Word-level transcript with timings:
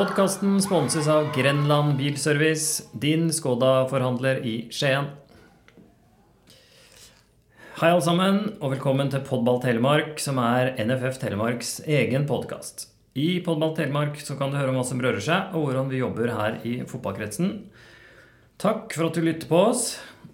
Podkasten 0.00 0.54
sponses 0.64 1.08
av 1.12 1.26
Grenland 1.34 1.98
Bilservice, 1.98 2.86
din 2.92 3.26
Skoda-forhandler 3.28 4.38
i 4.48 4.54
Skien. 4.72 5.10
Hei, 7.76 7.90
alle 7.90 8.00
sammen, 8.06 8.38
og 8.62 8.72
velkommen 8.72 9.10
til 9.12 9.20
Podball 9.26 9.60
Telemark, 9.60 10.14
som 10.24 10.40
er 10.40 10.70
NFF 10.80 11.18
Telemarks 11.20 11.82
egen 11.84 12.24
podkast. 12.30 12.86
I 13.12 13.42
Podball 13.44 13.74
Telemark 13.76 14.16
så 14.24 14.38
kan 14.40 14.48
du 14.48 14.56
høre 14.56 14.72
om 14.72 14.78
hva 14.80 14.86
som 14.88 15.02
rører 15.04 15.20
seg, 15.26 15.52
og 15.52 15.66
hvordan 15.66 15.92
vi 15.92 16.00
jobber 16.00 16.32
her 16.32 16.56
i 16.64 16.78
fotballkretsen. 16.88 17.52
Takk 18.56 18.96
for 18.96 19.10
at 19.10 19.20
du 19.20 19.26
lytter 19.26 19.52
på 19.52 19.60
oss. 19.66 19.90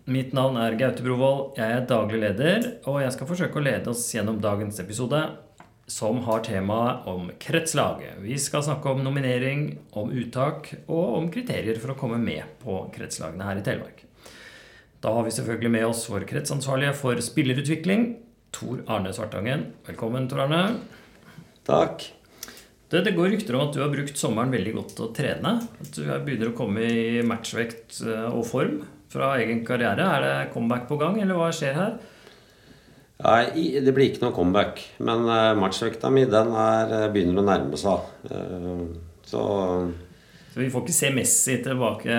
Mitt 0.07 0.31
navn 0.37 0.61
er 0.63 0.79
Gaute 0.79 1.03
Brovold. 1.03 1.59
Jeg 1.59 1.81
er 1.81 1.91
daglig 1.91 2.23
leder, 2.23 2.71
og 2.87 3.03
jeg 3.03 3.19
skal 3.19 3.33
forsøke 3.35 3.59
å 3.59 3.67
lede 3.67 3.91
oss 3.91 4.07
gjennom 4.15 4.39
dagens 4.39 4.79
episode, 4.85 5.25
som 5.87 6.19
har 6.27 6.43
temaet 6.47 7.07
om 7.07 7.31
kretslaget. 7.39 8.19
Vi 8.23 8.39
skal 8.43 8.65
snakke 8.67 8.91
om 8.91 9.05
nominering, 9.07 9.69
om 9.95 10.11
uttak 10.11 10.73
og 10.87 11.21
om 11.21 11.31
kriterier 11.31 11.79
for 11.79 11.95
å 11.95 11.99
komme 11.99 12.19
med 12.19 12.59
på 12.63 12.81
kretslagene 12.95 13.47
her 13.47 13.61
i 13.61 13.65
Telemark. 13.67 14.03
Da 15.01 15.13
har 15.15 15.27
vi 15.27 15.35
selvfølgelig 15.37 15.71
med 15.71 15.87
oss 15.87 16.03
vår 16.11 16.27
kretsansvarlige 16.27 16.97
for 16.99 17.23
spillerutvikling, 17.23 18.09
Tor 18.57 18.83
Arne 18.91 19.13
Svartangen. 19.15 19.69
Velkommen, 19.87 20.27
Tor 20.31 20.47
Arne. 20.47 20.63
Takk. 21.67 22.09
Det, 22.89 23.03
det, 23.03 23.15
går 23.15 23.33
rykter 23.35 23.57
om 23.59 23.67
at 23.67 23.75
du 23.75 23.81
har 23.83 23.91
brukt 23.93 24.19
sommeren 24.19 24.55
veldig 24.55 24.73
godt 24.77 24.93
til 24.97 25.07
å 25.07 25.13
trene. 25.15 25.55
At 25.83 25.95
du 25.95 26.03
begynner 26.27 26.51
å 26.51 26.57
komme 26.59 26.87
i 26.87 27.23
matchvekt 27.27 28.01
eh, 28.07 28.29
og 28.31 28.47
form 28.49 28.81
fra 29.13 29.35
egen 29.43 29.65
karriere. 29.67 30.07
Er 30.07 30.25
det 30.25 30.53
comeback 30.55 30.87
på 30.91 30.99
gang, 31.01 31.19
eller 31.23 31.39
hva 31.39 31.51
skjer 31.55 31.75
her? 31.77 31.97
Nei, 33.25 33.81
det 33.81 33.95
blir 33.97 34.11
ikke 34.11 34.27
noe 34.27 34.37
comeback. 34.37 34.83
Men 35.01 35.25
uh, 35.25 35.55
matchvekta 35.57 36.11
mi 36.13 36.27
den 36.29 36.53
er, 36.53 36.93
eh, 36.93 37.09
begynner 37.15 37.41
å 37.41 37.47
nærme 37.47 37.81
seg. 37.81 38.11
Uh, 38.29 38.83
så 39.27 39.43
Så 40.53 40.61
vi 40.61 40.71
får 40.73 40.85
ikke 40.85 40.97
se 40.97 41.13
Messi 41.17 41.59
tilbake 41.65 42.13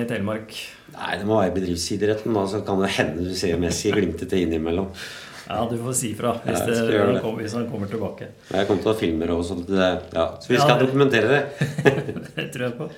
i 0.00 0.06
Telemark? 0.08 0.54
Nei, 0.94 1.12
det 1.18 1.26
må 1.28 1.40
være 1.40 1.54
bedriftsidretten. 1.58 2.34
Da 2.34 2.46
så 2.50 2.62
kan 2.66 2.82
det 2.82 2.94
hende 2.96 3.26
du 3.26 3.34
ser 3.36 3.58
Messi 3.62 3.94
glimte 3.94 4.28
til 4.30 4.46
innimellom. 4.46 4.92
Ja, 5.46 5.60
du 5.70 5.76
får 5.78 5.92
si 5.94 6.08
fra 6.18 6.32
hvis, 6.42 6.58
det, 6.66 6.76
det. 6.90 7.02
Kommer, 7.22 7.44
hvis 7.44 7.52
han 7.54 7.68
kommer 7.70 7.86
tilbake. 7.86 8.32
Jeg 8.50 8.66
kommer 8.66 8.82
til 8.82 8.90
å 8.90 8.94
filme 8.98 9.28
det 9.28 9.36
også. 9.36 9.60
Ja, 9.70 10.24
så 10.42 10.50
vi 10.50 10.58
skal 10.58 10.72
ja, 10.72 10.78
det, 10.80 10.88
dokumentere 10.88 11.28
det. 11.30 11.68
det 12.34 12.46
tror 12.50 12.64
jeg 12.66 12.74
på. 12.80 12.88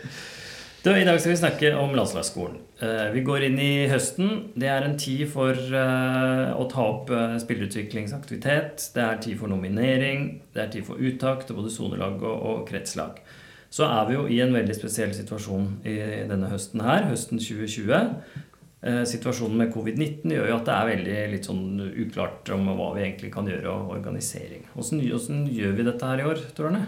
Du, 0.88 0.94
I 0.96 1.04
dag 1.04 1.18
skal 1.20 1.34
vi 1.34 1.36
snakke 1.36 1.70
om 1.76 1.90
landslagsskolen. 1.92 2.54
Eh, 2.80 3.10
vi 3.12 3.20
går 3.20 3.42
inn 3.44 3.58
i 3.60 3.72
høsten. 3.90 4.28
Det 4.56 4.70
er 4.72 4.86
en 4.86 4.94
tid 4.96 5.26
for 5.28 5.52
eh, 5.52 6.52
å 6.56 6.62
ta 6.70 6.84
opp 6.94 7.10
eh, 7.12 7.34
spillerutviklingsaktivitet. 7.42 8.86
Det 8.94 9.02
er 9.04 9.18
tid 9.20 9.36
for 9.36 9.52
nominering. 9.52 10.22
Det 10.54 10.62
er 10.62 10.70
tid 10.72 10.86
for 10.86 10.96
uttak 10.96 11.42
til 11.44 11.58
både 11.58 11.72
sonelag 11.74 12.24
og 12.24 12.62
kretslag. 12.70 13.18
Så 13.68 13.84
er 13.84 14.08
vi 14.08 14.16
jo 14.16 14.22
i 14.32 14.38
en 14.40 14.56
veldig 14.56 14.76
spesiell 14.78 15.12
situasjon 15.12 15.66
i 15.84 15.98
denne 16.30 16.48
høsten 16.48 16.80
her, 16.86 17.04
høsten 17.10 17.42
2020. 17.42 18.08
Situasjonen 19.12 19.60
med 19.60 19.74
covid-19 19.74 20.32
gjør 20.38 20.48
jo 20.48 20.56
at 20.56 20.70
det 20.70 20.78
er 20.78 20.90
veldig 20.94 21.18
litt 21.34 21.50
sånn 21.50 21.82
uklart 22.06 22.48
om 22.56 22.64
hva 22.70 22.94
vi 22.96 23.04
egentlig 23.04 23.34
kan 23.34 23.50
gjøre, 23.50 23.74
og 23.74 23.92
organisering. 23.98 24.64
Hvordan, 24.72 25.44
gjør 25.52 25.76
vi 25.76 25.86
dette 25.90 26.14
her 26.14 26.24
i 26.24 26.26
år, 26.32 26.42
Tor 26.56 26.70
Arne? 26.70 26.86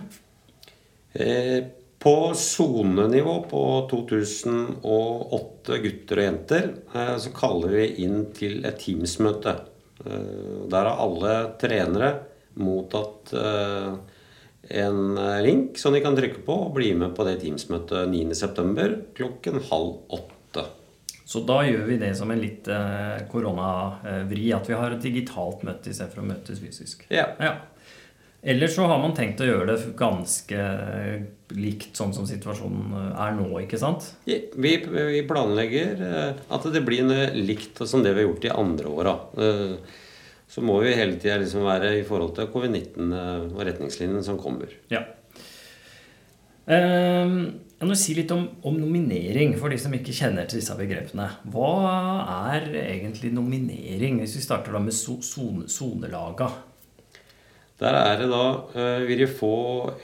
På 2.02 2.34
sonenivå 2.34 3.42
på 3.50 3.88
2008 3.90 5.78
gutter 5.82 6.20
og 6.20 6.24
jenter 6.24 6.68
eh, 6.94 7.16
så 7.20 7.32
kaller 7.36 7.74
vi 7.76 7.88
inn 8.06 8.22
til 8.32 8.62
et 8.64 8.78
Teams-møte. 8.80 9.52
Eh, 10.06 10.62
der 10.72 10.88
har 10.88 11.02
alle 11.04 11.34
trenere 11.60 12.08
mottatt 12.56 13.34
eh, 13.36 13.92
en 14.80 15.20
link 15.44 15.76
som 15.82 15.92
de 15.92 16.00
kan 16.00 16.16
trykke 16.16 16.40
på 16.46 16.56
og 16.70 16.72
bli 16.78 16.94
med 16.96 17.12
på 17.18 17.26
det 17.28 17.36
Teams-møtet 17.42 18.08
9.9. 18.14 18.88
klokken 19.20 19.60
halv 19.68 20.16
åtte. 20.16 20.64
Så 21.28 21.44
da 21.44 21.60
gjør 21.68 21.84
vi 21.84 22.00
det 22.00 22.14
som 22.16 22.32
en 22.32 22.40
litt 22.40 22.66
koronavri, 23.30 24.48
at 24.56 24.72
vi 24.72 24.78
har 24.78 24.96
et 24.96 25.04
digitalt 25.04 25.60
møte 25.68 25.92
istedenfor 25.92 26.24
å 26.24 26.30
møtes 26.32 26.64
fysisk. 26.64 27.04
Ja. 27.12 27.28
ja. 27.38 27.58
Eller 28.42 28.68
så 28.72 28.86
har 28.88 29.00
man 29.02 29.12
tenkt 29.16 29.42
å 29.44 29.46
gjøre 29.48 29.74
det 29.74 29.90
ganske 29.98 30.60
likt 31.52 31.98
sånn 31.98 32.14
som 32.16 32.28
situasjonen 32.28 33.12
er 33.12 33.34
nå, 33.36 33.48
ikke 33.66 33.80
sant? 33.80 34.06
Vi, 34.24 34.40
vi 34.56 35.22
planlegger 35.28 36.04
eh, 36.06 36.44
at 36.48 36.68
det 36.72 36.80
blir 36.86 37.10
likt 37.36 37.82
som 37.84 38.04
det 38.04 38.14
vi 38.14 38.22
har 38.22 38.30
gjort 38.30 38.46
de 38.46 38.54
andre 38.54 38.94
åra. 38.94 39.16
Eh, 39.36 39.98
så 40.50 40.64
må 40.64 40.78
vi 40.82 40.96
hele 40.96 41.18
tida 41.20 41.36
liksom 41.42 41.66
være 41.68 41.92
i 41.98 42.06
forhold 42.06 42.32
til 42.38 42.48
covid-19 42.54 43.12
eh, 43.18 43.44
og 43.52 43.60
retningslinjene 43.68 44.24
som 44.24 44.40
kommer. 44.40 44.72
Ja. 44.92 45.04
Jeg 46.70 47.88
må 47.88 47.96
si 47.98 48.14
litt 48.14 48.30
om, 48.30 48.44
om, 48.62 48.76
nominering, 48.78 49.56
for 49.58 49.72
de 49.72 49.78
som 49.80 49.94
ikke 49.96 50.14
kjenner 50.14 50.46
til 50.46 50.60
disse 50.60 50.76
begrepene. 50.78 51.26
Hva 51.50 51.70
er 52.52 52.68
egentlig 52.78 53.32
nominering, 53.34 54.20
hvis 54.22 54.36
vi 54.38 54.44
starter 54.44 54.76
da 54.76 54.82
med 54.84 54.94
sonelaga? 54.94 56.52
Der 57.80 57.96
er 57.96 58.18
det 58.20 58.28
da 58.28 58.44
uh, 58.74 59.06
vil 59.08 59.22
de 59.22 59.28
få 59.30 59.54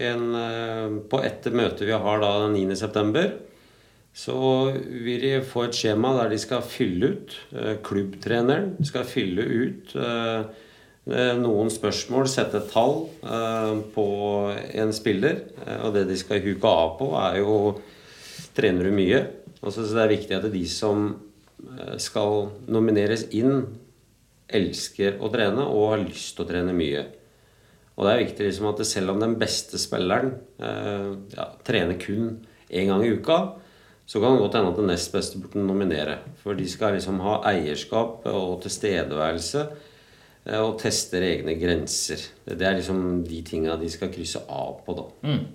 en 0.01 0.31
uh, 0.33 1.01
På 1.11 1.21
etter 1.25 1.57
møte 1.57 1.85
vi 1.85 1.93
har 1.93 2.23
da 2.23 2.33
den 2.47 2.57
9.9., 2.73 3.27
så 4.17 4.37
vil 4.73 5.21
de 5.21 5.33
få 5.45 5.67
et 5.67 5.77
skjema 5.77 6.15
der 6.17 6.31
de 6.33 6.39
skal 6.41 6.63
fylle 6.65 7.11
ut 7.13 7.35
uh, 7.53 7.75
Klubbtreneren 7.85 8.79
skal 8.89 9.05
fylle 9.09 9.45
ut 9.45 9.99
noen 11.07 11.69
spørsmål, 11.71 12.25
sette 12.27 12.59
et 12.59 12.71
tall 12.73 13.05
på 13.95 14.07
en 14.51 14.89
spiller. 14.91 15.37
og 15.85 15.93
det 15.95 16.03
de 16.09 16.17
skal 16.19 16.43
huke 16.43 16.67
av 16.67 16.97
på, 16.99 17.13
er 17.15 17.37
jo 17.39 17.53
Trener 18.57 18.89
du 18.89 18.97
mye? 18.97 19.21
Altså, 19.61 19.85
så 19.85 19.95
det 19.95 20.03
er 20.03 20.11
viktig 20.17 20.35
at 20.35 20.49
de 20.51 20.65
som 20.67 21.05
skal 22.03 22.49
nomineres 22.67 23.29
inn, 23.39 23.69
elsker 24.51 25.23
å 25.23 25.31
trene 25.31 25.63
og 25.63 25.93
har 25.93 26.03
lyst 26.03 26.35
til 26.35 26.43
å 26.43 26.51
trene 26.51 26.75
mye. 26.75 27.05
Og 27.97 28.05
det 28.05 28.13
er 28.13 28.25
viktig 28.25 28.49
liksom 28.49 28.69
at 28.71 28.83
selv 28.87 29.15
om 29.15 29.21
den 29.23 29.39
beste 29.41 29.81
spilleren 29.81 30.35
eh, 30.61 31.13
ja, 31.33 31.49
trener 31.65 31.97
kun 32.01 32.35
én 32.69 32.91
gang 32.91 33.05
i 33.05 33.15
uka, 33.17 33.39
så 34.07 34.21
kan 34.21 34.37
det 34.37 34.43
godt 34.45 34.59
hende 34.59 34.71
at 34.75 34.81
den 34.81 34.91
nest 34.93 35.13
beste 35.15 35.41
burde 35.41 35.65
nominere. 35.65 36.19
For 36.43 36.55
de 36.59 36.67
skal 36.71 36.95
liksom 36.95 37.23
ha 37.25 37.41
eierskap 37.51 38.27
og 38.31 38.61
tilstedeværelse 38.67 39.63
eh, 40.45 40.61
og 40.61 40.77
tester 40.83 41.25
egne 41.25 41.57
grenser. 41.59 42.21
Det 42.45 42.61
er 42.69 42.77
liksom 42.79 43.25
de 43.27 43.41
tinga 43.47 43.79
de 43.81 43.91
skal 43.91 44.13
krysse 44.13 44.45
av 44.45 44.83
på, 44.87 44.99
da. 45.01 45.09
Mm. 45.27 45.47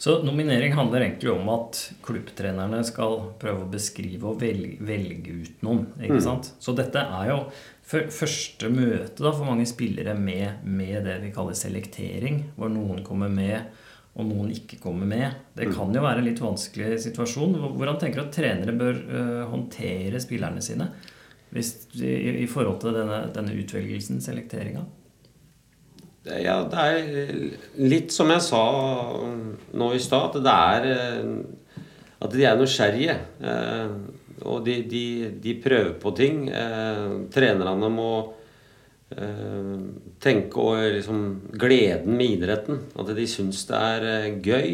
Så 0.00 0.22
nominering 0.24 0.72
handler 0.72 1.02
egentlig 1.04 1.28
om 1.28 1.48
at 1.52 1.76
klubbtrenerne 2.00 2.78
skal 2.88 3.18
prøve 3.40 3.66
å 3.66 3.68
beskrive 3.68 4.30
og 4.30 4.38
velge, 4.40 4.78
velge 4.88 5.34
ut 5.42 5.66
noen. 5.66 5.82
ikke 5.98 6.16
mm. 6.16 6.24
sant? 6.24 6.48
Så 6.56 6.72
dette 6.78 7.02
er 7.04 7.28
jo 7.28 7.36
første 7.84 8.70
møte 8.72 9.20
da, 9.20 9.34
for 9.34 9.44
mange 9.44 9.66
spillere 9.68 10.14
med, 10.16 10.64
med, 10.64 11.02
det 11.04 11.18
vi 11.26 11.34
kaller 11.34 11.58
selektering, 11.58 12.46
hvor 12.56 12.72
noen 12.72 13.04
kommer 13.04 13.28
med 13.28 13.68
og 14.16 14.24
noen 14.26 14.48
ikke 14.54 14.80
kommer 14.80 15.06
med. 15.06 15.36
Det 15.52 15.68
mm. 15.68 15.74
kan 15.76 15.92
jo 15.94 16.02
være 16.02 16.22
en 16.22 16.28
litt 16.30 16.40
vanskelig 16.42 16.96
situasjon. 17.04 17.58
Hvordan 17.60 18.00
tenker 18.00 18.22
du 18.22 18.24
at 18.24 18.34
trenere 18.34 18.74
bør 18.80 19.02
uh, 19.04 19.44
håndtere 19.52 20.22
spillerne 20.22 20.64
sine 20.64 20.88
hvis, 21.52 21.74
i, 21.98 22.40
i, 22.44 22.48
forhold 22.48 22.80
til 22.82 22.96
denne, 22.96 23.20
denne 23.36 23.54
utvelgelsen, 23.58 24.24
selekteringa? 24.24 24.86
Ja, 26.28 26.58
det 26.68 26.82
er 26.84 27.36
litt 27.80 28.12
som 28.12 28.28
jeg 28.28 28.44
sa 28.44 28.64
nå 29.72 29.92
i 29.96 30.00
stad, 30.02 30.36
at 30.36 30.44
det 30.44 30.56
er 30.56 30.88
eh, 30.92 31.30
At 32.20 32.34
de 32.36 32.44
er 32.44 32.58
nysgjerrige. 32.60 33.14
Og 34.44 34.64
de, 34.64 34.76
de, 34.88 35.04
de, 35.40 35.54
prøver 35.60 35.94
på 36.00 36.12
ting. 36.16 36.46
Eh, 36.52 37.06
trenerne 37.32 37.88
må 37.92 38.12
eh, 39.16 39.74
tenke 40.20 40.60
og 40.60 40.84
liksom 40.96 41.22
gleden 41.60 42.16
med 42.16 42.36
idretten. 42.36 42.80
At 43.00 43.12
de 43.16 43.26
syns 43.28 43.64
det 43.68 43.80
er 43.80 44.08
eh, 44.10 44.28
gøy. 44.44 44.70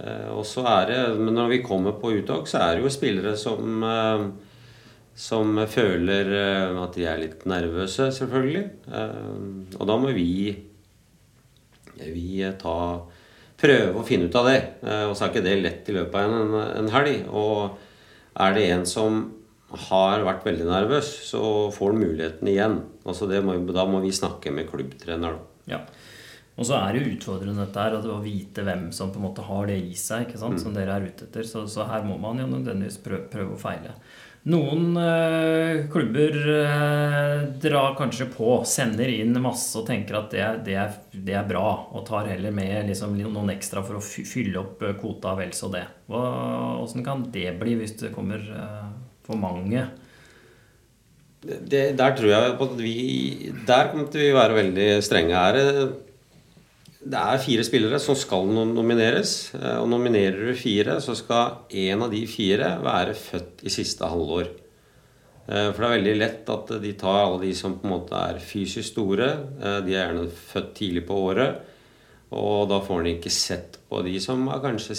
Eh, 0.00 0.28
og 0.32 0.44
så 0.48 0.64
er 0.68 0.92
det 0.92 1.00
Men 1.20 1.36
når 1.36 1.52
vi 1.54 1.62
kommer 1.64 1.96
på 2.00 2.12
uttak, 2.18 2.48
så 2.48 2.60
er 2.64 2.76
det 2.76 2.84
jo 2.84 2.92
spillere 2.92 3.36
som 3.40 3.84
eh, 3.84 4.28
som 5.20 5.60
føler 5.68 6.32
eh, 6.32 6.80
at 6.80 6.96
de 6.96 7.06
er 7.08 7.20
litt 7.20 7.46
nervøse, 7.48 8.08
selvfølgelig. 8.16 8.64
og 9.76 9.86
da 9.88 9.96
må 10.00 10.14
vi 10.16 10.56
vi 12.00 12.40
ta 12.56 12.76
prøve 13.60 14.00
å 14.00 14.06
finne 14.08 14.30
ut 14.30 14.36
av 14.40 14.46
det. 14.48 14.60
og 15.04 15.12
så 15.12 15.26
er 15.26 15.32
ikke 15.34 15.44
det 15.44 15.56
lett 15.60 15.88
i 15.92 15.94
løpet 15.98 16.14
av 16.16 16.36
en, 16.38 16.54
en 16.80 16.88
helg. 16.94 17.26
og 17.28 17.76
er 18.40 18.54
det 18.56 18.64
en 18.72 18.86
som 18.88 19.20
har 19.70 20.24
vært 20.26 20.46
veldig 20.46 20.66
nervøs, 20.66 21.10
så 21.28 21.42
får 21.74 21.92
han 21.92 22.00
muligheten 22.02 22.48
igjen. 22.50 22.78
Altså 23.06 23.28
må, 23.44 23.58
da 23.70 23.84
må 23.86 24.00
vi 24.02 24.12
snakke 24.14 24.52
med 24.54 24.68
klubbtrener. 24.70 25.36
Da. 25.36 25.74
Ja. 25.74 25.80
Og 26.58 26.66
så 26.68 26.76
er 26.76 26.92
det 26.92 27.02
jo 27.02 27.12
utfordrende 27.14 27.62
dette 27.62 27.84
her, 27.84 27.94
å 27.96 28.18
vite 28.24 28.64
hvem 28.66 28.88
som 28.92 29.12
på 29.12 29.20
en 29.20 29.28
måte 29.28 29.44
har 29.46 29.70
det 29.70 29.78
i 29.80 29.94
seg. 29.96 30.26
ikke 30.26 30.40
sant, 30.40 30.58
mm. 30.58 30.62
som 30.64 30.74
dere 30.76 30.96
er 30.96 31.06
ute 31.06 31.28
etter, 31.28 31.46
så, 31.46 31.64
så, 31.70 31.86
her 31.88 32.02
må 32.04 32.18
man 32.20 32.42
jo 32.42 32.48
nødvendigvis 32.50 32.98
prøve, 33.04 33.28
prøve 33.32 33.54
å 33.54 33.60
feile. 33.60 33.94
Noen 34.48 34.94
øh, 34.96 35.82
klubber 35.92 36.36
øh, 36.48 37.42
drar 37.60 37.96
kanskje 37.98 38.24
på, 38.32 38.54
sender 38.64 39.10
inn 39.12 39.36
masse 39.44 39.76
og 39.76 39.84
tenker 39.90 40.16
at 40.16 40.32
det, 40.32 40.46
det, 40.64 40.76
er, 40.80 40.94
det 41.12 41.34
er, 41.36 41.44
bra, 41.48 41.66
og 41.92 42.06
tar 42.08 42.30
heller 42.30 42.54
med 42.56 42.88
liksom, 42.88 43.18
noen 43.20 43.52
ekstra 43.52 43.84
for 43.84 44.00
å 44.00 44.04
fylle 44.04 44.62
opp 44.62 44.80
kvota 45.02 45.34
vel 45.36 45.52
så 45.56 45.68
det. 45.74 45.84
Åssen 46.08 47.04
kan 47.04 47.26
det 47.34 47.52
bli 47.60 47.76
hvis 47.82 47.98
det 48.00 48.14
kommer 48.16 48.40
øh, 48.40 48.86
for 49.28 49.36
mange? 49.40 49.84
Det, 51.40 51.90
der 51.96 52.16
tror 52.16 52.28
jeg 52.28 52.48
at 52.52 52.72
vi 52.76 53.52
Der 53.64 53.86
kommer 53.88 54.10
vi 54.12 54.26
være 54.36 54.56
veldig 54.58 54.88
strenge. 55.04 55.36
Her 55.36 55.92
det 57.00 57.16
er 57.16 57.40
fire 57.40 57.62
spillere 57.64 57.98
som 58.02 58.16
skal 58.18 58.48
nomineres. 58.50 59.54
Eh, 59.56 59.76
og 59.80 59.88
nominerer 59.88 60.50
du 60.50 60.56
fire, 60.58 60.98
så 61.00 61.16
skal 61.16 61.62
én 61.72 62.02
av 62.04 62.12
de 62.12 62.26
fire 62.28 62.74
være 62.84 63.14
født 63.16 63.64
i 63.64 63.72
siste 63.72 64.08
halvår. 64.08 64.50
Eh, 65.48 65.70
for 65.72 65.80
det 65.80 65.88
er 65.88 65.94
veldig 65.96 66.16
lett 66.18 66.52
at 66.52 66.74
de 66.82 66.92
tar 67.00 67.22
alle 67.22 67.40
de 67.46 67.54
som 67.56 67.78
på 67.80 67.88
en 67.88 67.94
måte 67.94 68.20
er 68.20 68.42
fysisk 68.44 68.92
store. 68.92 69.30
Eh, 69.56 69.78
de 69.86 69.96
er 69.96 70.02
gjerne 70.02 70.26
født 70.28 70.74
tidlig 70.76 71.06
på 71.08 71.22
året. 71.30 71.62
Og 72.36 72.68
da 72.70 72.82
får 72.84 73.00
en 73.00 73.10
ikke 73.14 73.32
sett 73.32 73.80
på 73.88 74.04
de 74.06 74.20
som 74.22 74.44
er 74.52 74.60
kanskje 74.62 74.98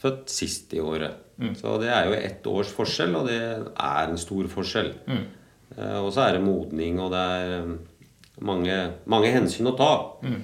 født 0.00 0.30
sist 0.32 0.70
i 0.72 0.80
året. 0.80 1.18
Mm. 1.36 1.56
Så 1.58 1.74
det 1.82 1.90
er 1.92 2.06
jo 2.06 2.14
ett 2.16 2.46
års 2.48 2.70
forskjell, 2.72 3.18
og 3.18 3.26
det 3.28 3.40
er 3.42 4.06
en 4.06 4.20
stor 4.20 4.46
forskjell. 4.48 4.94
Mm. 5.10 5.26
Og 6.00 6.08
så 6.14 6.22
er 6.24 6.36
det 6.36 6.44
modning, 6.44 6.96
og 7.02 7.12
det 7.12 7.20
er 7.20 7.68
mange, 8.48 8.78
mange 9.12 9.28
hensyn 9.34 9.68
å 9.68 9.76
ta. 9.76 9.92
Mm. 10.24 10.40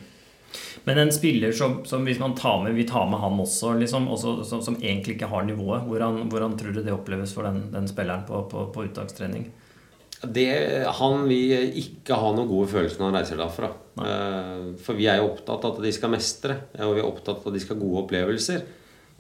Men 0.87 0.99
en 1.03 1.13
spiller 1.13 1.53
som, 1.53 1.81
som, 1.85 2.05
hvis 2.07 2.21
man 2.23 2.37
tar 2.39 2.61
med, 2.63 2.77
vi 2.79 2.85
tar 2.87 3.09
med 3.11 3.19
han 3.19 3.41
også, 3.43 3.73
liksom, 3.75 4.05
også 4.15 4.37
som, 4.47 4.61
som, 4.63 4.77
egentlig 4.79 5.17
ikke 5.17 5.29
har 5.33 5.43
nivået, 5.43 5.83
hvordan, 5.83 6.21
hvordan, 6.31 6.53
tror 6.59 6.77
du 6.77 6.79
det 6.79 6.93
oppleves 6.95 7.33
for 7.35 7.43
den, 7.43 7.65
den 7.73 7.89
spilleren 7.91 8.23
på, 8.29 8.45
på, 8.51 8.69
på 8.71 8.85
uttakstrening? 8.87 9.49
Det, 10.23 10.47
han 11.01 11.25
vil 11.27 11.73
ikke 11.83 12.17
ha 12.17 12.31
noen 12.33 12.47
gode 12.49 12.71
følelser 12.71 13.03
når 13.03 13.11
han 13.11 13.19
reiser 13.19 13.41
derfra. 13.41 13.73
Nei. 13.99 14.13
Eh, 14.13 14.69
for 14.87 14.99
vi 14.99 15.09
er 15.11 15.19
jo 15.19 15.33
opptatt 15.33 15.67
av 15.67 15.75
at 15.75 15.83
de 15.83 15.93
skal 15.97 16.13
mestre, 16.15 16.57
og 16.79 16.95
vi 16.95 17.03
er 17.03 17.09
opptatt 17.09 17.41
av 17.43 17.51
at 17.51 17.57
de 17.57 17.63
skal 17.65 17.75
ha 17.77 17.83
gode 17.83 18.05
opplevelser. 18.05 18.63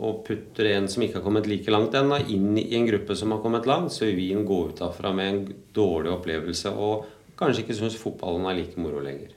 Og 0.07 0.23
putter 0.29 0.71
en 0.71 0.87
som 0.93 1.03
ikke 1.03 1.19
har 1.19 1.25
kommet 1.27 1.49
like 1.51 1.73
langt 1.75 1.99
ennå, 1.99 2.21
inn 2.31 2.53
i 2.63 2.69
en 2.79 2.87
gruppe 2.87 3.17
som 3.19 3.35
har 3.35 3.43
kommet 3.43 3.67
langt, 3.67 3.91
så 3.97 4.07
vil 4.07 4.21
vi 4.21 4.29
gå 4.39 4.61
ut 4.71 4.79
derfra 4.79 5.11
med 5.19 5.33
en 5.33 5.43
dårlig 5.75 6.15
opplevelse 6.15 6.71
og 6.77 7.11
kanskje 7.37 7.65
ikke 7.65 7.77
syns 7.81 7.99
fotballen 7.99 8.47
er 8.47 8.61
like 8.61 8.81
moro 8.81 9.03
lenger. 9.03 9.35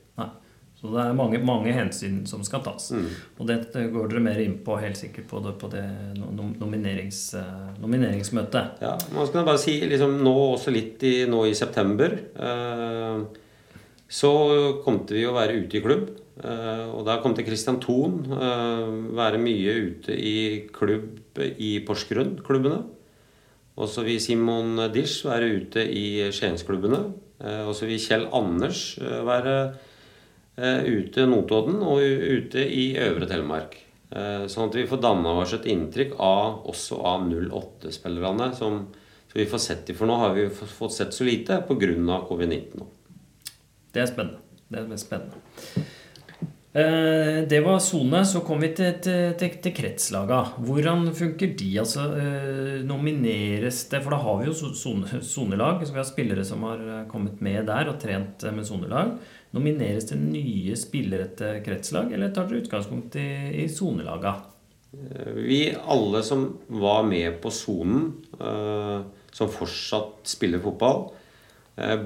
Så 0.79 0.87
det 0.93 0.99
er 1.03 1.15
mange, 1.17 1.41
mange 1.43 1.73
hensyn 1.75 2.21
som 2.29 2.39
skal 2.47 2.61
tas. 2.63 2.85
Mm. 2.95 3.07
Og 3.35 3.47
dette 3.49 3.81
går 3.91 4.13
dere 4.13 4.21
mer 4.23 4.37
inn 4.39 4.55
på 4.63 4.77
helt 4.79 4.95
sikkert 4.95 5.25
på 5.27 5.41
det, 5.43 5.57
på 5.59 5.67
det 5.73 5.83
nominerings, 6.15 7.19
uh, 7.35 7.73
nomineringsmøtet. 7.83 8.79
Ja, 8.85 8.93
man 9.11 9.27
skal 9.27 9.43
bare 9.47 9.59
si 9.59 9.75
liksom, 9.83 10.21
nå 10.23 10.33
også 10.53 10.71
litt 10.71 11.03
i, 11.03 11.13
nå 11.27 11.41
i 11.49 11.57
september 11.57 12.15
eh, 12.15 13.19
så 14.09 14.31
kom 14.85 15.01
vi 15.09 15.25
å 15.27 15.35
være 15.35 15.57
ute 15.65 15.77
i 15.77 15.83
klubb. 15.83 16.07
Eh, 16.39 16.85
og 16.95 17.03
da 17.09 17.17
kom 17.19 17.35
til 17.35 17.49
Christian 17.49 17.81
Thon 17.83 18.23
være 19.19 19.41
mye 19.43 19.75
ute 19.89 20.15
i 20.15 20.39
klubb 20.73 21.43
i 21.59 21.73
Porsgrunn-klubbene. 21.83 22.79
Og 23.79 23.91
så 23.91 24.07
vil 24.07 24.23
Simon 24.23 24.79
Dish 24.95 25.27
være 25.27 25.51
ute 25.59 25.83
i 25.83 26.31
Skiensklubbene. 26.35 27.03
og 27.67 27.75
så 27.75 27.87
vil 27.87 28.01
Kjell 28.03 28.25
Anders 28.35 28.97
være 28.99 29.53
Eh, 30.59 30.83
ute 30.83 31.23
Notodden 31.29 31.79
og 31.87 32.01
ute 32.03 32.59
i 32.59 32.91
Øvre 32.99 33.27
Telemark. 33.29 33.77
Eh, 34.11 34.45
sånn 34.51 34.67
at 34.67 34.75
vi 34.75 34.87
får 34.89 34.99
danna 35.05 35.37
oss 35.39 35.53
et 35.55 35.67
inntrykk 35.71 36.17
av, 36.19 36.65
også 36.67 36.97
av 37.05 37.27
08-spillerne. 37.31 38.49
Så 38.57 39.37
vi 39.37 39.45
får 39.47 39.61
sett 39.63 39.85
dem, 39.87 39.95
for 39.95 40.09
nå 40.09 40.17
har 40.19 40.33
vi 40.35 40.49
fått 40.49 40.97
sett 40.97 41.15
så 41.15 41.27
lite 41.27 41.61
pga. 41.67 42.19
covid-19. 42.27 42.83
Det 43.93 44.03
er 44.03 44.11
spennende. 44.11 44.43
Det 44.67 44.83
er 44.83 45.01
spennende. 45.01 45.87
Eh, 46.79 47.47
det 47.47 47.59
var 47.59 47.79
sone. 47.79 48.21
Så 48.25 48.41
kom 48.45 48.61
vi 48.63 48.71
til, 48.77 48.93
til, 49.03 49.33
til, 49.39 49.73
kretslaga. 49.75 50.41
Hvordan 50.63 51.09
funker 51.17 51.51
de? 51.59 51.71
Altså, 51.81 52.05
nomineres 52.87 53.83
det 53.91 54.03
For 54.05 54.15
da 54.15 54.21
har 54.23 54.39
vi 54.39 54.49
jo 54.49 54.71
sonelag. 55.25 55.83
Så 55.83 55.95
vi 55.95 56.01
har 56.01 56.07
spillere 56.07 56.45
som 56.47 56.63
har 56.67 56.85
kommet 57.11 57.41
med 57.45 57.67
der 57.69 57.91
og 57.91 57.99
trent 58.01 58.47
med 58.55 58.67
sonelag. 58.67 59.17
Nomineres 59.55 60.11
det 60.11 60.19
nye 60.21 60.75
spillere 60.77 61.31
til 61.37 61.63
kretslag, 61.65 62.11
eller 62.13 62.29
tar 62.29 62.45
dere 62.45 62.61
utgangspunkt 62.61 63.15
i 63.17 63.65
sonelaga? 63.73 64.35
Eh, 64.93 65.31
vi 65.41 65.63
alle 65.73 66.21
som 66.23 66.51
var 66.67 67.01
med 67.07 67.41
på 67.41 67.51
sonen, 67.53 68.11
som 69.31 69.49
fortsatt 69.51 70.29
spiller 70.29 70.61
fotball, 70.61 71.09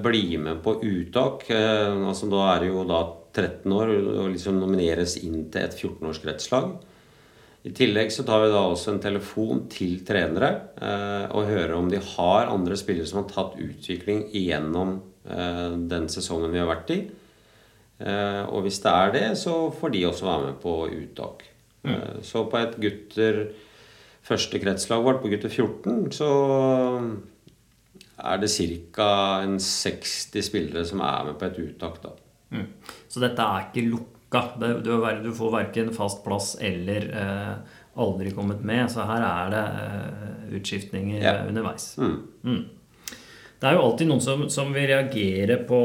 blir 0.04 0.38
med 0.38 0.62
på 0.64 0.76
uttak. 0.86 1.44
Altså 1.50 2.28
Da 2.30 2.42
er 2.54 2.64
det 2.64 2.72
jo 2.72 2.82
da 2.88 3.02
13 3.34 3.74
år 3.74 3.92
og 3.98 4.32
liksom 4.32 4.60
nomineres 4.62 5.18
inn 5.22 5.48
til 5.52 5.66
et 5.66 5.74
14-års 5.76 6.22
kretslag. 6.22 6.74
I 7.64 7.72
tillegg 7.74 8.12
så 8.12 8.24
tar 8.28 8.42
vi 8.44 8.52
da 8.52 8.62
også 8.68 8.92
en 8.92 9.02
telefon 9.02 9.64
til 9.72 10.02
trenere 10.04 10.50
og 11.32 11.48
hører 11.48 11.72
om 11.78 11.88
de 11.88 11.96
har 11.96 12.50
andre 12.52 12.76
spillere 12.76 13.08
som 13.08 13.22
har 13.22 13.30
tatt 13.30 13.54
utvikling 13.56 14.26
gjennom 14.36 14.98
den 15.88 16.10
sesongen 16.12 16.52
vi 16.52 16.60
har 16.60 16.68
vært 16.68 16.92
i. 16.92 16.98
Eh, 18.02 18.42
og 18.50 18.64
hvis 18.64 18.80
det 18.82 18.90
er 18.90 19.12
det, 19.14 19.26
så 19.38 19.68
får 19.74 19.94
de 19.94 20.02
også 20.08 20.26
være 20.26 20.46
med 20.48 20.58
på 20.62 20.74
uttak. 20.90 21.44
Mm. 21.84 21.92
Eh, 21.94 22.18
så 22.26 22.44
på 22.50 22.58
et 22.58 22.74
gutter 22.82 23.40
første 24.24 24.58
kretslag 24.58 25.04
vårt, 25.04 25.22
på 25.22 25.30
gutter 25.30 25.52
14, 25.52 26.10
så 26.16 26.30
er 28.18 28.40
det 28.40 28.50
ca. 28.50 29.08
60 29.46 30.42
spillere 30.42 30.84
som 30.88 31.00
er 31.04 31.30
med 31.30 31.38
på 31.38 31.50
et 31.50 31.60
uttak. 31.68 32.02
da. 32.02 32.14
Mm. 32.50 32.66
Så 33.08 33.22
dette 33.22 33.46
er 33.46 33.68
ikke 33.68 33.86
lukka? 33.88 34.44
Du, 34.82 35.30
får 35.34 35.52
verken 35.52 35.92
fast 35.94 36.24
plass 36.24 36.54
eller 36.60 37.06
eh, 37.14 37.52
aldri 38.02 38.32
kommet 38.34 38.64
med. 38.66 38.88
Så 38.90 39.06
her 39.06 39.22
er 39.26 39.52
det 39.54 39.66
eh, 39.84 40.56
utskiftninger 40.58 41.22
ja. 41.22 41.36
underveis. 41.48 41.94
Mm. 41.98 42.16
mm. 42.42 42.64
Det 43.60 43.70
er 43.70 43.78
jo 43.78 43.84
alltid 43.86 44.10
noen 44.10 44.20
som, 44.20 44.42
som 44.52 44.74
vil 44.74 44.90
reagere 44.90 45.62
på 45.64 45.80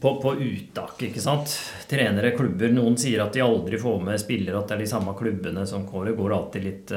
på, 0.00 0.14
på, 0.22 0.30
uttak. 0.40 1.02
ikke 1.02 1.20
sant? 1.20 1.52
Trenere, 1.90 2.30
klubber. 2.32 2.70
Noen 2.72 2.94
sier 2.96 3.20
at 3.20 3.34
de 3.36 3.42
aldri 3.44 3.76
får 3.80 3.98
med 4.06 4.20
spillere, 4.22 4.56
at 4.56 4.70
det 4.70 4.78
er 4.78 4.84
de 4.86 4.88
samme 4.88 5.12
klubbene 5.18 5.66
som 5.68 5.84
går. 5.84 6.06
Det 6.08 6.14
går 6.16 6.34
alltid 6.36 6.64
litt, 6.64 6.94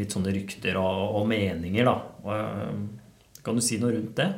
litt 0.00 0.16
sånne 0.16 0.32
rykter 0.32 0.78
og, 0.80 1.18
og 1.20 1.28
meninger, 1.28 1.90
da. 1.90 2.38
Kan 3.44 3.60
du 3.60 3.64
si 3.64 3.76
noe 3.82 3.92
rundt 3.92 4.16
det? 4.16 4.30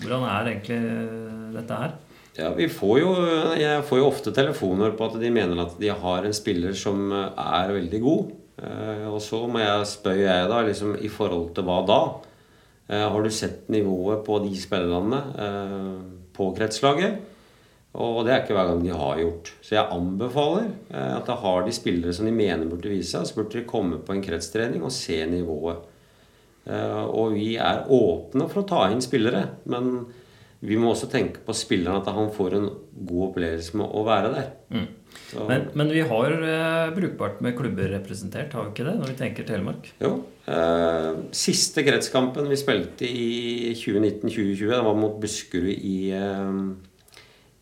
Hvordan 0.00 0.24
er 0.30 0.50
egentlig 0.54 0.80
dette 1.58 1.82
her? 1.82 1.94
Ja, 2.34 2.50
vi 2.56 2.66
får 2.66 2.98
jo, 2.98 3.10
Jeg 3.60 3.84
får 3.86 4.00
jo 4.00 4.08
ofte 4.08 4.32
telefoner 4.34 4.96
på 4.98 5.06
at 5.06 5.20
de 5.22 5.30
mener 5.30 5.60
at 5.62 5.76
de 5.78 5.92
har 5.92 6.26
en 6.26 6.34
spiller 6.34 6.74
som 6.74 7.12
er 7.14 7.74
veldig 7.76 8.00
god. 8.02 8.32
Uh, 8.54 9.06
og 9.10 9.20
så 9.22 9.40
må 9.50 9.58
jeg 9.62 9.86
spørre 9.90 10.26
jeg 10.26 10.50
da, 10.50 10.60
liksom, 10.66 10.96
i 10.98 11.10
forhold 11.10 11.52
til 11.54 11.66
hva 11.68 11.80
da? 11.88 12.00
har 12.84 13.22
du 13.24 13.30
sett 13.32 13.70
nivået 13.72 14.20
på 14.26 14.36
de 14.44 14.50
spillerne? 14.60 15.22
på 16.34 16.50
kretslaget. 16.56 17.22
Og 17.94 18.24
det 18.26 18.32
er 18.34 18.40
ikke 18.42 18.56
hver 18.56 18.72
gang 18.72 18.80
de 18.82 18.90
har 18.90 19.18
gjort. 19.20 19.52
Så 19.62 19.76
jeg 19.76 19.94
anbefaler 19.94 20.66
eh, 20.90 21.12
at 21.14 21.28
da 21.28 21.36
har 21.38 21.62
de 21.62 21.74
spillere 21.74 22.14
som 22.16 22.26
de 22.26 22.34
mener 22.34 22.66
burde 22.66 22.90
vise 22.90 23.12
seg, 23.12 23.28
så 23.28 23.36
burde 23.38 23.54
de 23.54 23.68
komme 23.68 24.00
på 24.02 24.16
en 24.16 24.24
kretstrening 24.24 24.82
og 24.82 24.94
se 24.94 25.20
nivået. 25.30 25.84
Eh, 26.66 27.04
og 27.04 27.36
vi 27.36 27.52
er 27.54 27.86
åpne 27.86 28.48
for 28.50 28.64
å 28.64 28.66
ta 28.66 28.88
inn 28.90 29.04
spillere, 29.04 29.46
men 29.70 30.08
vi 30.64 30.76
må 30.80 30.92
også 30.94 31.10
tenke 31.12 31.42
på 31.44 31.54
spilleren 31.56 32.00
at 32.00 32.08
han 32.14 32.30
får 32.32 32.56
en 32.56 32.68
god 33.04 33.24
opplevelse 33.28 33.76
med 33.76 33.90
å 33.92 34.04
være 34.06 34.30
der. 34.32 34.46
Mm. 34.72 34.86
Men, 35.48 35.66
men, 35.76 35.90
vi 35.92 36.02
har 36.08 36.34
eh, 36.34 36.92
brukbart 36.94 37.40
med 37.44 37.56
klubber 37.58 37.90
representert, 37.92 38.54
har 38.54 38.66
vi 38.66 38.72
ikke 38.72 38.86
det? 38.86 38.94
Når 39.00 39.10
vi 39.10 39.16
tenker 39.18 39.46
Telemark? 39.48 39.90
Jo. 40.02 40.12
Eh, 40.50 41.10
siste 41.36 41.84
kretskampen 41.86 42.48
vi 42.50 42.58
spilte 42.60 43.08
i 43.08 43.74
2019-2020, 43.78 44.72
det 44.72 44.80
var 44.88 44.98
mot 44.98 45.18
Buskerud 45.20 45.70
i, 45.74 45.98
eh, 46.16 46.58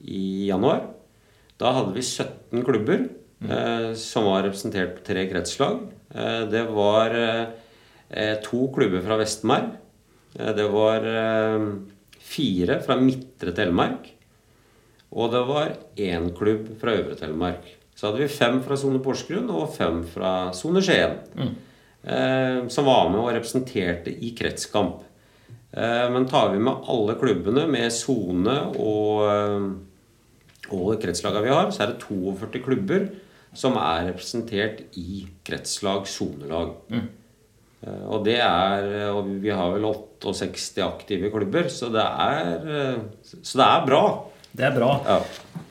i, 0.06 0.25
januar. 0.50 0.87
Da 1.61 1.75
hadde 1.78 1.97
vi 1.97 2.04
17 2.06 2.64
klubber 2.66 3.06
mm. 3.06 3.50
eh, 3.50 3.88
som 3.99 4.28
var 4.30 4.47
representert 4.47 4.99
på 4.99 5.06
tre 5.11 5.26
kretslag. 5.30 5.82
Eh, 6.14 6.42
det 6.52 6.66
var 6.71 7.18
eh, 7.18 8.37
to 8.47 8.66
klubber 8.75 9.02
fra 9.06 9.18
Vestmark. 9.23 9.78
det 10.32 10.64
var 10.73 11.04
fire 12.23 12.79
fra 12.85 12.97
Midtre 13.00 13.55
Telemark. 13.57 14.09
Og 15.12 15.33
det 15.33 15.43
var 15.49 15.75
én 16.00 16.31
klubb 16.37 16.71
fra 16.81 16.95
Øvre 16.97 17.19
Telemark. 17.19 17.67
Så 17.95 18.09
hadde 18.09 18.23
vi 18.23 18.33
fem 18.33 18.62
fra 18.64 18.79
sone 18.81 19.02
Porsgrunn 19.05 19.50
og 19.52 19.75
fem 19.75 20.00
fra 20.09 20.33
sone 20.57 20.81
Skien. 20.85 21.19
Mm. 21.37 21.52
Eh, 22.02 22.61
som 22.73 22.88
var 22.88 23.11
med 23.12 23.21
og 23.21 23.33
representerte 23.37 24.11
i 24.11 24.33
kretskamp. 24.38 25.05
Eh, 25.73 26.07
men 26.12 26.26
tar 26.29 26.50
vi 26.52 26.59
med 26.59 26.88
alle 26.91 27.14
klubbene 27.21 27.67
med 27.71 27.93
sone 27.95 28.57
og, 28.75 29.23
eh, 29.31 30.73
og 30.73 30.97
kretslagene 31.02 31.45
vi 31.47 31.55
har, 31.55 31.71
så 31.71 31.85
er 31.85 31.93
det 31.93 32.02
42 32.02 32.62
klubber 32.64 33.11
som 33.55 33.76
er 33.76 34.09
representert 34.09 34.83
i 34.97 35.26
kretslag, 35.45 36.09
sonelag. 36.09 36.75
Mm. 36.91 37.09
Eh, 37.83 38.03
og 38.07 38.27
det 38.27 38.39
er 38.39 39.11
Og 39.11 39.31
vi 39.43 39.51
har 39.51 39.73
vel 39.75 39.89
68 40.23 40.83
aktive 40.87 41.33
klubber, 41.35 41.67
så 41.73 41.91
det 41.91 42.03
er, 42.03 42.53
eh, 42.62 43.33
så 43.43 43.59
det 43.59 43.67
er 43.67 43.87
bra. 43.89 44.05
Det 44.53 44.67
er 44.69 44.75
bra. 44.77 44.91
Ja. 45.07 45.17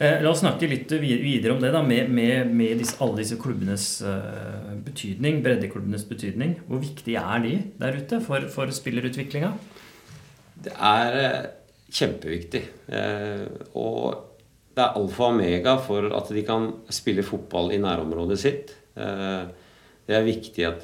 Eh, 0.01 0.17
la 0.23 0.31
oss 0.31 0.41
snakke 0.41 0.67
litt 0.67 0.89
videre 0.89 1.53
om 1.53 1.61
det, 1.61 1.69
da, 1.71 1.83
med, 1.85 2.09
med, 2.09 2.49
med 2.49 2.81
disse, 2.81 2.97
alle 2.99 3.21
disse 3.21 3.37
klubbenes 3.37 3.85
uh, 4.01 4.73
betydning. 4.81 5.43
Breddeklubbenes 5.45 6.07
betydning. 6.09 6.55
Hvor 6.65 6.81
viktig 6.81 7.15
er 7.21 7.43
de 7.45 7.53
der 7.77 7.99
ute 8.01 8.19
for, 8.25 8.47
for 8.49 8.73
spillerutviklinga? 8.73 9.51
Det 10.65 10.73
er 10.73 11.19
uh, 11.21 11.45
kjempeviktig. 11.93 12.63
Uh, 12.89 13.45
og 13.77 14.25
det 14.73 14.87
er 14.87 14.97
alfa 14.97 15.27
og 15.29 15.35
omega 15.35 15.77
for 15.85 16.09
at 16.17 16.33
de 16.33 16.43
kan 16.47 16.71
spille 16.89 17.23
fotball 17.27 17.69
i 17.75 17.79
nærområdet 17.81 18.39
sitt. 18.39 18.77
det 18.95 20.15
er 20.15 20.23
viktig 20.25 20.63
at 20.65 20.83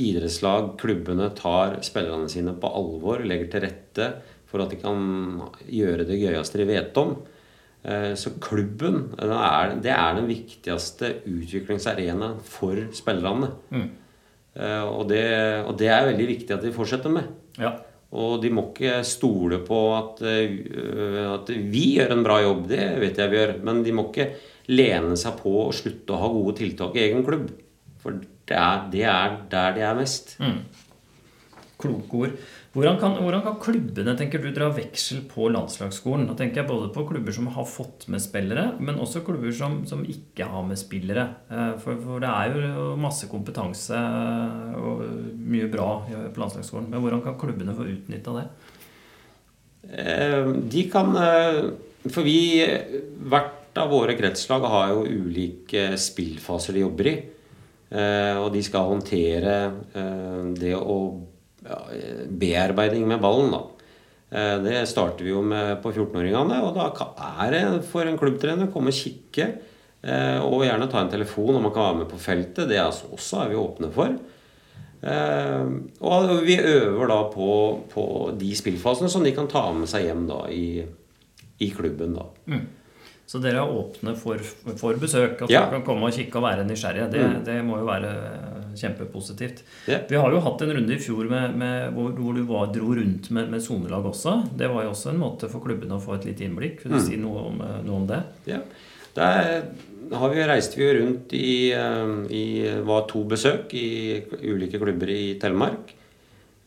idrettslag, 0.00 0.74
klubbene, 0.80 1.30
tar 1.36 1.78
spillerne 1.86 2.28
sine 2.32 2.54
på 2.60 2.70
alvor, 2.80 3.24
legger 3.24 3.50
til 3.52 3.64
rette 3.66 4.10
for 4.50 4.62
at 4.62 4.70
de 4.70 4.78
kan 4.78 4.98
gjøre 5.66 6.06
det 6.06 6.20
gøyeste 6.20 6.60
de 6.60 6.68
vet 6.68 7.00
om. 7.00 7.16
Eh, 7.84 8.12
så 8.16 8.32
klubben 8.40 9.10
er, 9.20 9.74
det 9.82 9.92
er 9.92 10.14
den 10.16 10.28
viktigste 10.30 11.10
utviklingsarenaen 11.28 12.38
for 12.46 12.78
spillerne. 12.96 13.50
Mm. 13.74 13.88
Eh, 14.54 14.84
og, 14.86 15.08
det, 15.10 15.24
og, 15.66 15.74
det, 15.80 15.90
er 15.90 16.06
veldig 16.08 16.28
viktig 16.30 16.54
at 16.54 16.64
de 16.64 16.72
fortsetter 16.74 17.12
med. 17.12 17.28
Ja. 17.58 17.74
Og 18.14 18.38
de 18.44 18.52
må 18.54 18.68
ikke 18.70 19.00
stole 19.06 19.58
på 19.66 19.80
at, 19.96 20.22
eh, 20.22 21.20
at, 21.26 21.50
vi 21.50 21.86
gjør 21.98 22.14
en 22.14 22.24
bra 22.26 22.38
jobb. 22.44 22.68
Det 22.70 22.86
vet 23.02 23.20
jeg 23.20 23.32
vi 23.32 23.40
gjør. 23.40 23.56
Men 23.66 23.82
de 23.84 23.96
må 23.96 24.08
ikke 24.08 24.30
lene 24.70 25.18
seg 25.20 25.36
på 25.42 25.66
å 25.66 25.74
slutte 25.74 26.14
å 26.14 26.22
ha 26.22 26.30
gode 26.32 26.56
tiltak 26.62 26.96
i 26.96 27.04
egen 27.08 27.26
klubb. 27.26 27.50
For 28.04 28.20
det 28.20 28.58
er, 28.60 28.88
det 28.92 29.06
er 29.08 29.38
der 29.50 29.76
de 29.76 29.86
er 29.88 29.96
mest. 29.96 30.36
Mm. 30.42 30.60
Kloke 31.80 32.20
ord. 32.20 32.36
Hvordan 32.74 32.96
kan, 32.98 33.12
hvordan 33.22 33.42
kan, 33.44 33.56
klubbene 33.62 34.16
tenker 34.18 34.42
du, 34.42 34.48
dra 34.54 34.66
veksel 34.74 35.20
på 35.30 35.46
landslagsskolen? 35.54 36.26
Da 36.26 36.34
tenker 36.38 36.62
jeg 36.62 36.68
både 36.68 36.88
på 36.94 37.04
klubber 37.06 37.34
som 37.34 37.46
har 37.54 37.66
fått 37.70 38.08
med 38.10 38.22
spillere, 38.22 38.64
men 38.82 38.98
også 38.98 39.22
klubber 39.26 39.54
som, 39.54 39.80
som 39.86 40.02
ikke 40.02 40.48
har 40.50 40.64
med 40.66 40.80
spillere. 40.80 41.28
Eh, 41.48 41.74
for, 41.82 42.00
for, 42.02 42.22
det 42.22 42.30
er 42.30 42.56
jo 42.58 42.88
masse 42.98 43.30
kompetanse 43.30 44.00
og 44.80 45.04
mye 45.38 45.70
bra 45.70 45.88
på 46.04 46.42
landslagsskolen. 46.42 46.90
Men 46.90 47.04
hvordan 47.04 47.22
kan 47.22 47.38
klubbene 47.38 47.76
få 47.78 47.86
utnytta 47.92 48.34
det? 48.40 48.46
Eh, 49.94 50.50
de 50.74 50.86
kan 50.90 51.10
eh, 51.20 51.58
For 52.08 52.24
vi 52.24 52.64
Hvert 53.28 53.76
av 53.76 53.90
våre 53.90 54.14
kretslag 54.16 54.64
har 54.70 54.92
jo 54.94 55.02
ulike 55.04 55.92
spillfaser 55.98 56.76
de 56.76 56.84
jobber 56.84 57.10
i. 57.10 57.14
Og 57.92 58.48
de 58.50 58.62
skal 58.64 58.88
håndtere 58.88 59.56
det 60.58 60.72
å 60.74 60.96
ja, 61.64 61.78
bearbeiding 62.26 63.04
med 63.06 63.20
ballen, 63.22 63.52
da. 63.52 63.60
Eh, 64.34 64.56
det 64.64 64.82
starter 64.90 65.26
vi 65.26 65.32
jo 65.32 65.42
med 65.46 65.78
på 65.82 65.92
14-åringene. 65.92 66.60
Og 66.66 66.74
da 66.76 66.90
er 67.44 67.54
det 67.54 67.64
for 67.88 68.06
en 68.08 68.18
klubbtrener 68.20 68.68
å 68.68 68.74
komme 68.74 68.92
og 68.92 68.98
kikke. 68.98 69.50
Eh, 70.04 70.38
og 70.44 70.64
gjerne 70.66 70.90
ta 70.90 71.02
en 71.04 71.12
telefon 71.12 71.54
om 71.54 71.68
man 71.68 71.74
kan 71.74 71.88
være 71.88 72.00
med 72.02 72.10
på 72.10 72.20
feltet. 72.20 72.66
Det 72.70 72.80
altså 72.82 73.12
også 73.14 73.44
er 73.44 73.52
vi 73.52 73.60
åpne 73.60 73.90
for. 73.94 74.16
Eh, 75.04 75.74
og 76.08 76.34
vi 76.46 76.58
øver 76.58 77.10
da 77.12 77.20
på, 77.32 77.50
på 77.92 78.06
de 78.40 78.54
spillfasene 78.58 79.12
som 79.12 79.24
de 79.24 79.34
kan 79.36 79.50
ta 79.50 79.68
med 79.76 79.90
seg 79.90 80.08
hjem 80.08 80.26
da 80.30 80.44
i, 80.50 80.66
i 81.62 81.70
klubben. 81.74 82.16
da. 82.18 82.30
Mm. 82.50 82.66
Så 83.26 83.40
dere 83.40 83.62
er 83.62 83.70
åpne 83.72 84.12
for, 84.20 84.40
for 84.76 84.98
besøk? 85.00 85.38
At 85.46 85.52
ja. 85.52 85.64
folk 85.64 85.78
kan 85.78 85.86
komme 85.86 86.10
og 86.10 86.16
kikke 86.16 86.38
og 86.40 86.44
være 86.44 86.66
nysgjerrige. 86.68 87.06
Det, 87.12 87.22
mm. 87.22 87.38
det 87.46 87.56
må 87.64 87.78
jo 87.80 87.86
være 87.88 88.10
kjempepositivt. 88.76 89.62
Yeah. 89.88 90.04
Vi 90.10 90.18
har 90.20 90.34
jo 90.34 90.42
hatt 90.44 90.64
en 90.64 90.74
runde 90.76 90.92
i 90.92 91.00
fjor 91.00 91.30
med, 91.30 91.56
med, 91.56 91.94
hvor, 91.96 92.12
hvor, 92.18 92.36
du 92.36 92.44
var, 92.48 92.68
dro 92.74 92.90
rundt 92.98 93.30
med, 93.32 93.48
med 93.54 93.64
sonelag 93.64 94.10
også. 94.10 94.36
Det 94.58 94.68
var 94.68 94.84
jo 94.84 94.92
også 94.92 95.14
en 95.14 95.22
måte 95.22 95.48
for 95.52 95.64
klubbene 95.64 95.96
å 95.96 96.02
få 96.04 96.18
et 96.18 96.28
lite 96.28 96.44
innblikk. 96.46 96.84
Vil 96.84 96.96
du 96.96 97.00
mm. 97.00 97.06
si 97.06 97.20
noe 97.22 97.48
om, 97.48 97.64
noe 97.86 97.98
om, 98.02 98.06
det? 98.12 98.20
Ja. 98.50 98.60
Der 99.16 99.50
har 100.12 100.32
vi, 100.34 100.44
reiste 100.50 100.76
vi 100.82 100.92
rundt 100.98 101.34
i, 101.38 101.56
eh, 101.72 102.14
i 102.28 102.44
var 102.84 103.08
to 103.08 103.24
besøk 103.30 103.72
i 103.78 104.20
ulike 104.42 104.82
klubber 104.82 105.16
i 105.16 105.38
Telemark. 105.40 105.96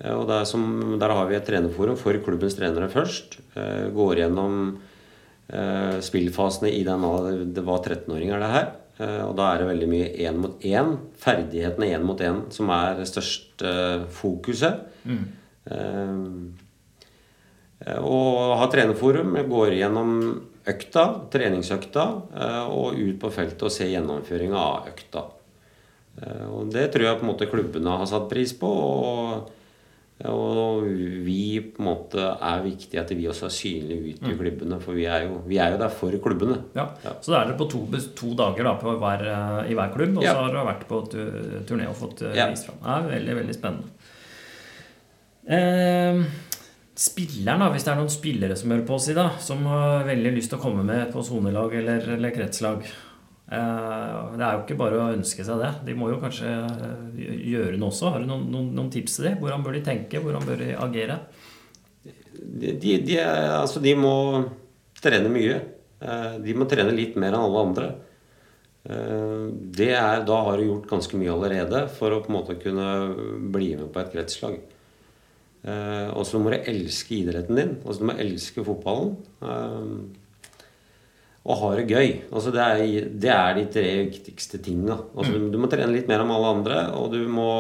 Eh, 0.01 0.13
og 0.15 0.25
der, 0.31 0.47
som, 0.49 0.97
der 0.97 1.13
har 1.13 1.29
vi 1.29 1.37
et 1.37 1.45
trenerforum 1.45 1.99
for 2.01 2.17
klubbens 2.25 2.57
trenere 2.57 2.89
først. 2.89 3.43
Eh, 3.53 3.89
går 3.93 4.23
gjennom 4.25 4.61
Eh, 4.73 4.95
spillfasene 5.47 6.69
i 6.75 6.81
den 6.83 7.03
Det 7.55 7.63
var 7.63 7.79
13-åringer, 7.79 8.41
det 8.43 8.49
her. 8.51 8.67
Eh, 8.97 9.23
og 9.27 9.35
da 9.37 9.51
er 9.51 9.61
det 9.61 9.69
veldig 9.69 9.89
mye 9.91 10.09
én 10.25 10.39
mot 10.41 10.65
én. 10.65 10.93
Ferdighetene 11.21 11.91
én 11.93 12.05
mot 12.05 12.21
én 12.21 12.45
som 12.53 12.71
er 12.73 12.97
det 12.99 13.09
største 13.09 13.73
fokuset. 14.17 14.85
Mm. 15.05 15.25
Og 18.01 18.53
ha 18.57 18.67
trenerforum. 18.71 19.35
Går 19.51 19.75
gjennom 19.77 20.13
økta, 20.67 21.03
treningsøkta, 21.31 22.05
og 22.71 22.97
ut 22.97 23.19
på 23.21 23.31
feltet 23.31 23.67
og 23.67 23.71
se 23.71 23.87
gjennomføringa 23.91 24.57
av 24.59 24.87
økta. 24.91 25.25
Og 26.55 26.71
det 26.73 26.87
tror 26.93 27.05
jeg 27.05 27.19
på 27.19 27.27
en 27.27 27.29
måte 27.29 27.49
klubbene 27.51 27.99
har 27.99 28.09
satt 28.09 28.25
pris 28.31 28.55
på. 28.57 28.71
og 28.71 29.51
og 30.25 30.87
vi 31.27 31.59
på 31.61 31.83
en 31.83 31.85
måte 31.85 32.23
er 32.25 32.63
viktig 32.63 32.97
at 32.97 33.11
vi 33.13 33.27
også 33.29 33.45
er 33.45 33.53
synlige 33.53 34.15
ute 34.15 34.31
i 34.31 34.33
mm. 34.33 34.39
klubbene. 34.39 34.79
For 34.81 34.97
vi 34.97 35.05
er, 35.05 35.27
jo, 35.27 35.43
vi 35.45 35.59
er 35.61 35.75
jo 35.75 35.81
der 35.83 35.93
for 35.93 36.17
klubbene. 36.23 36.57
Ja. 36.73 36.87
ja. 37.03 37.13
Så 37.21 37.33
da 37.33 37.43
er 37.43 37.51
dere 37.51 37.59
på 37.59 37.67
to, 37.69 37.83
to 38.17 38.31
dager 38.39 38.65
da, 38.65 38.73
hver, 38.81 39.25
i 39.69 39.77
hver 39.77 39.93
klubb, 39.93 40.17
og 40.17 40.25
ja. 40.25 40.33
så 40.33 40.47
har 40.47 40.55
dere 40.55 40.65
vært 40.71 40.87
på 40.89 41.03
turné 41.69 41.85
og 41.91 41.99
fått 41.99 42.25
eh, 42.25 42.33
ja. 42.39 42.49
vist 42.49 42.65
fram. 42.65 42.81
Det 42.81 42.95
er 42.95 43.09
veldig, 43.13 43.37
veldig 43.43 43.57
spennende. 43.59 43.93
Eh, 45.47 46.23
spilleren, 46.97 47.61
da, 47.61 47.69
hvis 47.75 47.85
det 47.85 47.93
er 47.93 48.01
noen 48.01 48.15
spillere 48.17 48.57
som 48.57 48.73
hører 48.73 48.87
på 48.89 48.97
oss 48.97 49.11
i 49.13 49.19
dag, 49.19 49.37
som 49.43 49.61
har 49.69 50.07
veldig 50.09 50.33
lyst 50.33 50.49
til 50.49 50.57
å 50.57 50.65
komme 50.65 50.87
med 50.87 51.13
på 51.13 51.21
sonelag 51.29 51.77
eller, 51.77 52.09
eller 52.17 52.33
kretslag 52.33 52.89
Eh, 52.89 53.06
det 53.47 54.43
er 54.43 54.57
jo 54.57 54.63
ikke 54.65 54.75
bare 54.79 54.97
å 54.99 55.11
ønske 55.15 55.43
seg 55.47 55.61
det. 55.61 55.69
De 55.87 55.93
må 55.95 56.09
jo 56.11 56.19
kanskje 56.19 56.49
eh, 56.51 57.21
gjøre 57.53 57.77
noe 57.79 57.93
også. 57.93 58.11
Har 58.11 58.23
du 58.23 58.27
noen, 58.27 58.43
noen, 58.51 58.73
noen 58.75 58.89
tips 58.91 59.17
til 59.17 59.29
dem? 59.29 59.37
Hvordan 59.39 59.63
bør 59.63 59.77
de 59.77 59.83
tenke? 59.85 60.19
Hvordan 60.23 60.43
bør 60.43 60.59
de 60.59 60.73
agere? 60.75 61.15
De, 62.03 62.73
de, 62.75 62.97
de, 63.07 63.15
altså 63.21 63.79
de 63.83 63.93
må 63.95 64.17
trene 64.99 65.31
mye. 65.31 65.61
Eh, 66.03 66.35
de 66.43 66.57
må 66.59 66.67
trene 66.67 66.95
litt 66.95 67.15
mer 67.15 67.31
enn 67.31 67.45
alle 67.47 67.63
andre. 67.69 67.89
Det 68.87 69.89
er, 69.91 70.21
da 70.23 70.35
har 70.45 70.55
du 70.55 70.63
gjort 70.63 70.85
ganske 70.87 71.17
mye 71.19 71.33
allerede 71.33 71.81
for 71.91 72.13
å 72.15 72.21
på 72.23 72.29
en 72.29 72.35
måte 72.37 72.53
kunne 72.61 72.85
bli 73.51 73.73
med 73.75 73.89
på 73.91 73.99
et 73.99 74.13
kretslag. 74.13 74.53
Og 76.15 76.23
så 76.23 76.39
må 76.39 76.53
du 76.53 76.69
elske 76.71 77.17
idretten 77.17 77.59
din. 77.59 77.73
Altså 77.81 77.99
Du 77.99 78.07
må 78.07 78.15
elske 78.23 78.63
fotballen 78.63 79.17
og 81.47 81.59
har 81.61 81.77
det 81.79 81.85
gøy. 81.87 82.09
Altså 82.27 82.51
det, 82.51 82.63
er, 82.63 83.11
det 83.23 83.29
er 83.31 83.53
de 83.55 83.67
tre 83.71 83.85
viktigste 84.09 84.59
tinga. 84.63 84.97
Altså 85.15 85.37
mm. 85.37 85.45
Du 85.53 85.59
må 85.61 85.69
trene 85.71 85.93
litt 85.93 86.09
mer 86.09 86.23
enn 86.23 86.33
alle 86.35 86.49
andre, 86.57 86.79
og 86.99 87.13
du 87.15 87.21
må 87.31 87.51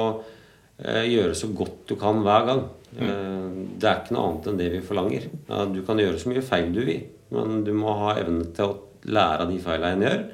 eh, 0.83 1.05
gjøre 1.07 1.37
så 1.37 1.49
godt 1.55 1.85
du 1.87 1.95
kan 1.99 2.19
hver 2.25 2.49
gang. 2.49 2.65
Mm. 2.97 3.05
Eh, 3.05 3.45
det 3.79 3.87
er 3.87 4.01
ikke 4.01 4.17
noe 4.17 4.25
annet 4.31 4.49
enn 4.51 4.59
det 4.59 4.67
vi 4.75 4.83
forlanger. 4.89 5.29
Ja, 5.47 5.63
du 5.71 5.79
kan 5.87 6.03
gjøre 6.03 6.19
så 6.19 6.33
mye 6.33 6.43
feil 6.43 6.73
du 6.75 6.81
vil, 6.83 7.05
men 7.31 7.63
du 7.67 7.71
må 7.77 7.95
ha 8.01 8.17
evne 8.19 8.49
til 8.57 8.67
å 8.67 9.07
lære 9.07 9.47
av 9.47 9.55
de 9.55 9.63
feilene 9.63 9.95
en 9.95 10.05
gjør. 10.07 10.27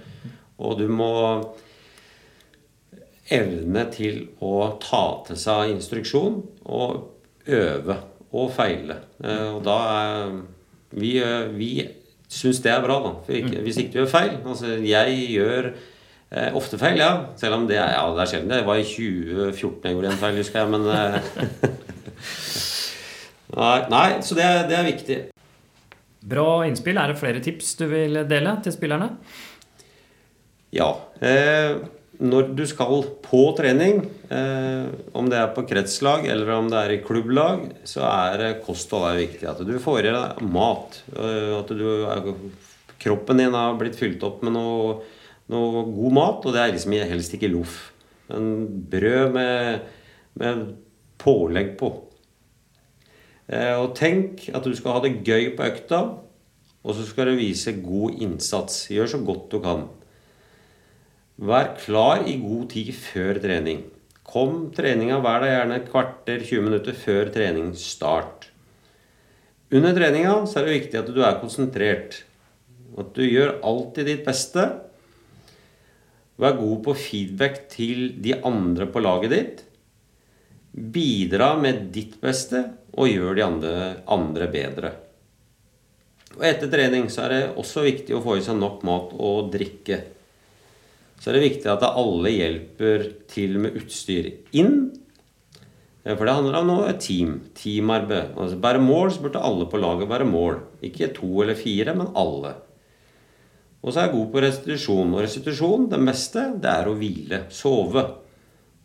Og 0.64 0.78
du 0.82 0.88
må 0.90 1.14
evne 3.34 3.86
til 3.94 4.24
å 4.44 4.56
ta 4.82 5.06
til 5.30 5.38
seg 5.40 5.76
instruksjon 5.76 6.42
og 6.74 7.46
øve 7.54 8.02
og 8.34 8.50
feile. 8.58 8.98
Eh, 9.22 9.50
og 9.54 9.62
da 9.70 9.78
er 9.94 10.40
vi, 10.94 11.20
vi 11.54 11.76
syns 12.34 12.62
det 12.64 12.72
er 12.74 12.84
bra, 12.84 13.00
da. 13.04 13.12
Ikke, 13.40 13.62
hvis 13.66 13.80
ikke 13.82 13.94
du 13.94 14.00
gjør 14.02 14.12
feil. 14.12 14.32
Altså, 14.42 14.76
jeg 14.84 15.20
gjør 15.34 15.70
eh, 15.70 16.50
ofte 16.58 16.80
feil, 16.82 16.98
ja. 17.02 17.12
Selv 17.40 17.60
om 17.60 17.68
det 17.70 17.78
er, 17.78 17.94
ja, 17.96 18.08
det 18.16 18.24
er 18.24 18.32
sjelden. 18.32 18.54
Det 18.54 18.66
var 18.68 18.82
i 18.82 18.88
2014 18.88 19.88
jeg 19.90 19.98
gjorde 19.98 20.12
en 20.12 20.22
feil, 20.24 20.42
husker 20.42 20.64
jeg. 20.64 20.74
Men 20.74 20.84
eh, 20.98 21.18
nei, 23.62 23.78
nei, 23.94 24.08
så 24.26 24.40
det 24.40 24.50
det 24.72 24.80
er 24.80 24.90
viktig. 24.90 25.20
Bra 26.34 26.48
innspill. 26.68 26.98
Er 26.98 27.12
det 27.12 27.20
flere 27.20 27.44
tips 27.44 27.74
du 27.80 27.88
vil 27.92 28.24
dele 28.30 28.56
til 28.64 28.76
spillerne? 28.76 29.12
Ja. 30.74 30.90
Eh, 31.22 31.78
når 32.24 32.54
du 32.56 32.64
skal 32.70 33.04
på 33.26 33.42
trening, 33.58 34.06
eh, 34.32 34.86
om 35.18 35.28
det 35.32 35.40
er 35.40 35.50
på 35.56 35.66
kretslag 35.68 36.28
eller 36.32 36.54
om 36.56 36.70
det 36.72 36.80
er 36.80 36.94
i 36.96 37.02
klubblag, 37.04 37.66
så 37.90 38.06
er 38.08 38.62
kosthold 38.64 39.10
er 39.10 39.20
viktig. 39.26 39.48
At 39.50 39.64
du 39.68 39.74
får 39.84 40.08
i 40.08 40.14
deg 40.16 40.44
mat. 40.48 41.02
Eh, 41.12 41.52
at 41.58 41.74
du, 41.76 41.84
kroppen 43.04 43.42
din 43.42 43.58
har 43.58 43.76
blitt 43.80 44.00
fylt 44.00 44.24
opp 44.24 44.44
med 44.46 44.56
noe, 44.56 45.02
noe, 45.52 45.84
god 45.92 46.16
mat, 46.16 46.48
og 46.48 46.56
det 46.56 46.64
er 46.64 46.72
liksom 46.78 46.96
helst 47.12 47.36
ikke 47.36 47.52
loff. 47.52 47.78
Men 48.30 48.68
brød 48.92 49.36
med, 49.36 49.84
med 50.40 50.64
pålegg 51.20 51.76
på. 51.82 51.92
Eh, 53.52 53.76
og 53.76 53.98
tenk 54.00 54.48
at 54.56 54.64
du 54.64 54.72
skal 54.80 54.96
ha 54.96 55.04
det 55.04 55.20
gøy 55.28 55.52
på 55.58 55.68
økta, 55.68 56.06
og 56.84 56.96
så 56.96 57.04
skal 57.08 57.32
du 57.32 57.42
vise 57.42 57.76
god 57.84 58.16
innsats. 58.24 58.86
Gjør 58.92 59.12
så 59.12 59.20
godt 59.28 59.52
du 59.52 59.60
kan. 59.64 59.86
Vær 61.42 61.72
klar 61.82 62.28
i 62.30 62.36
god 62.38 62.68
tid 62.76 62.92
før 62.94 63.40
trening. 63.42 63.82
Kom 64.24 64.70
treninga 64.76 65.18
hver 65.22 65.42
dag 65.42 65.50
gjerne 65.50 65.80
et 65.80 65.90
kvarter, 65.90 66.44
20 66.46 66.68
minutter 66.68 66.98
før 66.98 67.32
treningsstart. 67.34 68.48
Under 69.74 69.98
treninga 69.98 70.36
så 70.46 70.60
er 70.60 70.68
det 70.68 70.78
viktig 70.78 71.00
at 71.02 71.10
du 71.10 71.20
er 71.26 71.40
konsentrert. 71.42 72.20
At 73.02 73.16
du 73.18 73.24
gjør 73.26 73.58
alltid 73.66 74.12
ditt 74.12 74.24
beste. 74.28 74.68
Vær 76.38 76.58
god 76.60 76.84
på 76.86 76.98
feedback 77.02 77.64
til 77.74 78.14
de 78.22 78.38
andre 78.46 78.86
på 78.94 79.02
laget 79.02 79.34
ditt. 79.34 79.66
Bidra 80.74 81.56
med 81.58 81.88
ditt 81.94 82.20
beste, 82.22 82.62
og 82.94 83.10
gjør 83.10 83.38
de 83.38 83.46
andre, 83.46 83.76
andre 84.06 84.48
bedre. 84.54 84.94
Og 86.38 86.46
etter 86.46 86.70
trening 86.70 87.10
så 87.14 87.26
er 87.26 87.34
det 87.34 87.44
også 87.62 87.86
viktig 87.86 88.14
å 88.18 88.22
få 88.22 88.38
i 88.38 88.46
seg 88.46 88.58
nok 88.62 88.86
mat 88.86 89.14
og 89.18 89.50
drikke. 89.54 90.04
Så 91.24 91.32
er 91.32 91.38
det 91.38 91.46
viktig 91.46 91.70
at 91.72 91.86
alle 91.88 92.34
hjelper 92.34 93.06
til 93.32 93.56
med 93.64 93.78
utstyr 93.80 94.26
inn. 94.60 94.90
For 96.04 96.28
det 96.28 96.34
handler 96.36 96.58
om 96.60 96.68
noe 96.68 96.90
team. 97.00 97.38
Teamarbeid. 97.56 98.34
Altså 98.36 98.58
Bære 98.60 98.82
mål, 98.84 99.14
så 99.16 99.24
burde 99.24 99.40
alle 99.48 99.70
på 99.72 99.80
laget 99.80 100.10
bære 100.12 100.28
mål. 100.28 100.60
Ikke 100.84 101.14
to 101.16 101.30
eller 101.46 101.56
fire, 101.56 101.96
men 101.96 102.12
alle. 102.20 102.52
Og 103.80 103.94
så 103.94 104.02
er 104.02 104.10
jeg 104.10 104.16
god 104.18 104.28
på 104.34 104.44
restitusjon. 104.44 105.16
Og 105.16 105.24
restitusjon, 105.24 105.88
det 105.96 106.04
meste, 106.04 106.46
det 106.60 106.76
er 106.76 106.92
å 106.92 106.98
hvile. 107.00 107.46
Sove. 107.56 108.04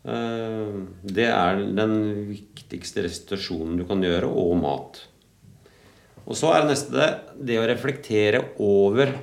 Eh, 0.06 0.80
det 1.18 1.26
er 1.26 1.66
den 1.74 2.00
viktigste 2.30 3.02
restitusjonen 3.08 3.82
du 3.82 3.86
kan 3.90 4.02
gjøre, 4.06 4.30
og 4.30 4.54
mat. 4.62 5.02
Og 6.22 6.38
så 6.38 6.54
er 6.54 6.62
det 6.62 6.76
neste 6.76 7.14
det 7.50 7.58
å 7.58 7.66
reflektere 7.66 8.46
over 8.62 9.16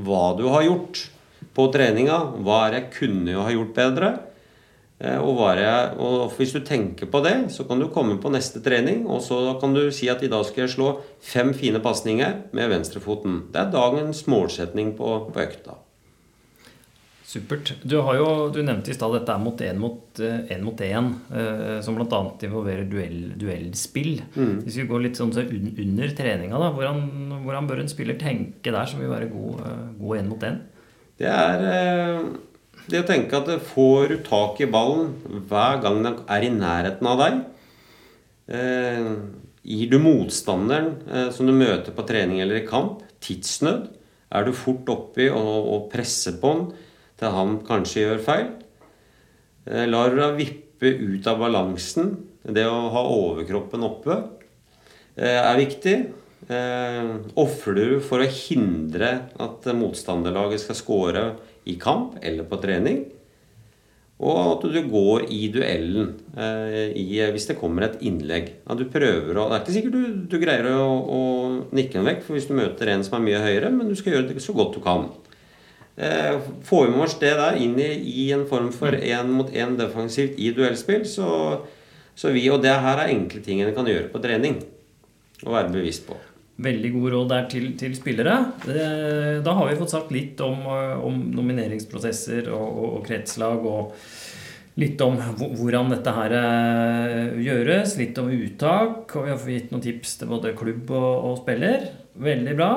hva 0.00 0.30
du 0.38 0.48
har 0.48 0.64
gjort 0.64 1.10
på 1.54 1.68
treninga. 1.74 2.20
Hva 2.44 2.64
er 2.64 2.72
det 2.72 2.80
jeg 2.80 2.94
kunne 3.00 3.42
ha 3.44 3.50
gjort 3.52 3.74
bedre? 3.76 4.12
Eh, 5.02 5.18
og, 5.18 5.40
jeg, 5.58 5.94
og, 5.98 6.32
hvis 6.38 6.54
du 6.54 6.60
tenker 6.64 7.10
på 7.10 7.20
det, 7.24 7.36
så 7.52 7.66
kan 7.68 7.82
du 7.82 7.90
komme 7.92 8.16
på 8.22 8.30
neste 8.32 8.62
trening, 8.64 9.04
og 9.10 9.24
så 9.26 9.56
kan 9.60 9.74
du 9.74 9.88
si 9.92 10.08
at 10.12 10.22
i 10.22 10.30
dag 10.30 10.44
skal 10.46 10.64
jeg 10.64 10.76
slå 10.76 10.90
fem 11.20 11.50
fine 11.56 11.82
pasninger 11.82 12.44
med 12.54 12.70
venstrefoten. 12.70 13.48
Det 13.52 13.60
er 13.60 13.74
dagens 13.74 14.24
målsetning 14.30 14.94
på, 14.98 15.16
på 15.34 15.44
økta. 15.44 15.80
Supert. 17.34 17.72
Du, 17.82 17.96
har 18.06 18.14
jo, 18.20 18.26
du 18.54 18.60
nevnte 18.62 18.92
i 18.92 18.94
stad 18.94 19.10
dette 19.16 19.34
mot 19.42 19.58
én 19.64 19.78
mot 19.80 20.20
én, 20.22 20.60
mot 20.62 20.82
én 20.86 21.08
eh, 21.34 21.80
som 21.82 21.96
bl.a. 21.98 22.20
involverer 22.46 22.86
duell, 22.86 23.32
duellspill. 23.40 24.20
Mm. 24.36 24.60
Hvis 24.62 24.76
vi 24.78 24.86
går 24.86 25.02
litt 25.08 25.18
sånn 25.18 25.32
så 25.34 25.42
under 25.42 26.14
treninga, 26.14 26.60
da, 26.60 26.68
hvordan, 26.76 27.00
hvordan, 27.42 27.66
bør 27.66 27.82
en 27.82 27.90
spiller 27.90 28.20
tenke 28.20 28.70
der 28.70 28.86
som 28.86 29.02
vil 29.02 29.10
være 29.10 29.32
god 29.34 30.20
én 30.20 30.30
mot 30.30 30.46
én? 30.46 30.60
Det 31.20 31.30
er 31.30 31.60
eh, 31.68 32.22
det 32.90 33.00
å 33.04 33.06
tenke 33.06 33.38
at 33.38 33.50
får 33.70 34.10
du 34.10 34.16
tak 34.26 34.58
i 34.64 34.70
ballen 34.70 35.12
hver 35.48 35.78
gang 35.84 36.00
den 36.02 36.16
er 36.26 36.46
i 36.46 36.50
nærheten 36.52 37.08
av 37.08 37.20
deg 37.22 37.36
eh, 38.50 39.12
Gir 39.64 39.92
du 39.92 40.00
motstanderen 40.02 40.90
eh, 41.06 41.28
som 41.32 41.46
du 41.46 41.54
møter 41.54 41.94
på 41.94 42.04
trening 42.08 42.42
eller 42.42 42.60
i 42.60 42.66
kamp, 42.66 43.04
tidsnød? 43.24 43.86
Er 44.34 44.44
du 44.44 44.56
fort 44.58 44.90
oppi 44.90 45.30
og, 45.30 45.86
presser 45.92 46.40
på 46.42 46.56
den? 46.56 46.66
til 47.14 47.30
han 47.30 47.52
kanskje 47.62 48.00
gjør 48.00 48.22
feil. 48.24 48.46
Lar 49.86 50.10
du 50.10 50.16
deg 50.18 50.32
vippe 50.40 50.90
ut 50.98 51.28
av 51.30 51.38
balansen. 51.38 52.08
Det 52.42 52.64
å 52.66 52.88
ha 52.90 53.02
overkroppen 53.06 53.86
oppe 53.86 54.16
er 55.14 55.60
viktig. 55.60 55.94
Eh, 56.44 57.10
ofrer 57.40 57.78
du 57.78 58.00
for 58.04 58.20
å 58.20 58.28
hindre 58.28 59.10
at 59.40 59.68
motstanderlaget 59.76 60.64
skal 60.64 60.78
score 60.78 61.26
i 61.64 61.78
kamp 61.80 62.18
eller 62.20 62.48
på 62.48 62.60
trening? 62.62 63.04
Og 64.24 64.38
at 64.38 64.66
du 64.70 64.78
går 64.88 65.24
i 65.34 65.40
duellen 65.52 66.12
i, 66.94 67.18
hvis 67.34 67.48
det 67.48 67.56
kommer 67.58 67.88
et 67.88 67.96
innlegg. 68.06 68.52
At 68.70 68.78
du 68.78 68.86
prøver 68.88 69.40
å, 69.40 69.48
Det 69.50 69.56
er 69.56 69.64
ikke 69.64 69.74
sikkert 69.74 69.96
du, 69.96 70.04
du 70.30 70.36
greier 70.38 70.68
å, 70.70 70.86
å 71.02 71.20
nikke 71.74 71.98
den 71.98 72.06
vekk 72.06 72.22
for 72.22 72.38
hvis 72.38 72.46
du 72.46 72.54
møter 72.56 72.92
en 72.92 73.02
som 73.04 73.18
er 73.18 73.24
mye 73.26 73.42
høyere, 73.42 73.72
men 73.74 73.90
du 73.90 73.96
skal 73.98 74.14
gjøre 74.14 74.30
det 74.30 74.44
så 74.44 74.54
godt 74.54 74.78
du 74.78 74.80
kan. 74.86 75.08
Eh, 75.96 76.40
får 76.62 76.86
vi 76.86 76.90
med 76.90 77.04
oss 77.04 77.18
det 77.20 77.34
der 77.38 77.58
inn 77.62 77.76
i, 77.78 77.90
i 77.94 78.26
en 78.34 78.46
form 78.50 78.72
for 78.74 78.96
én 78.98 79.30
mot 79.30 79.50
én 79.54 79.76
defensivt 79.78 80.38
i 80.42 80.50
duellspill, 80.54 81.06
så, 81.06 81.60
så, 82.14 82.32
vi 82.34 82.48
Og 82.50 82.62
det 82.62 82.74
her 82.74 82.98
er 82.98 83.14
enkle 83.14 83.42
ting 83.42 83.62
en 83.62 83.74
kan 83.74 83.86
gjøre 83.86 84.10
på 84.10 84.22
trening. 84.22 84.58
Og 85.44 85.52
være 85.54 85.70
bevisst 85.70 86.06
på. 86.08 86.18
Veldig 86.54 86.90
god 86.94 87.08
råd 87.16 87.32
der 87.32 87.46
til, 87.50 87.64
til 87.78 87.96
spillere. 87.98 88.34
Da 89.42 89.54
har 89.58 89.66
vi 89.66 89.78
fått 89.80 89.90
sagt 89.90 90.12
litt 90.14 90.38
om, 90.44 90.60
om 91.02 91.16
nomineringsprosesser 91.34 92.46
og, 92.54 92.68
og, 92.68 92.86
og, 92.92 93.00
kretslag. 93.08 93.66
og 93.66 93.96
Litt 94.78 94.98
om 95.06 95.14
hvordan 95.38 95.92
dette 95.92 96.12
her 96.16 96.32
eh, 96.34 97.34
gjøres, 97.46 97.92
litt 98.00 98.16
om 98.18 98.30
uttak. 98.34 99.12
Og 99.14 99.26
vi 99.26 99.30
har 99.30 99.50
gitt 99.54 99.74
noen 99.74 99.84
tips 99.84 100.16
til 100.18 100.30
både 100.30 100.54
klubb 100.58 100.90
og, 100.90 101.12
og 101.28 101.36
spiller. 101.42 101.86
Veldig 102.18 102.56
bra. 102.58 102.70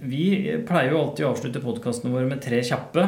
Vi 0.00 0.24
pleier 0.68 0.94
jo 0.94 1.02
alltid 1.02 1.26
å 1.26 1.34
avslutte 1.34 1.62
podkastene 1.62 2.14
våre 2.14 2.30
med 2.30 2.40
tre 2.44 2.62
kjappe. 2.64 3.04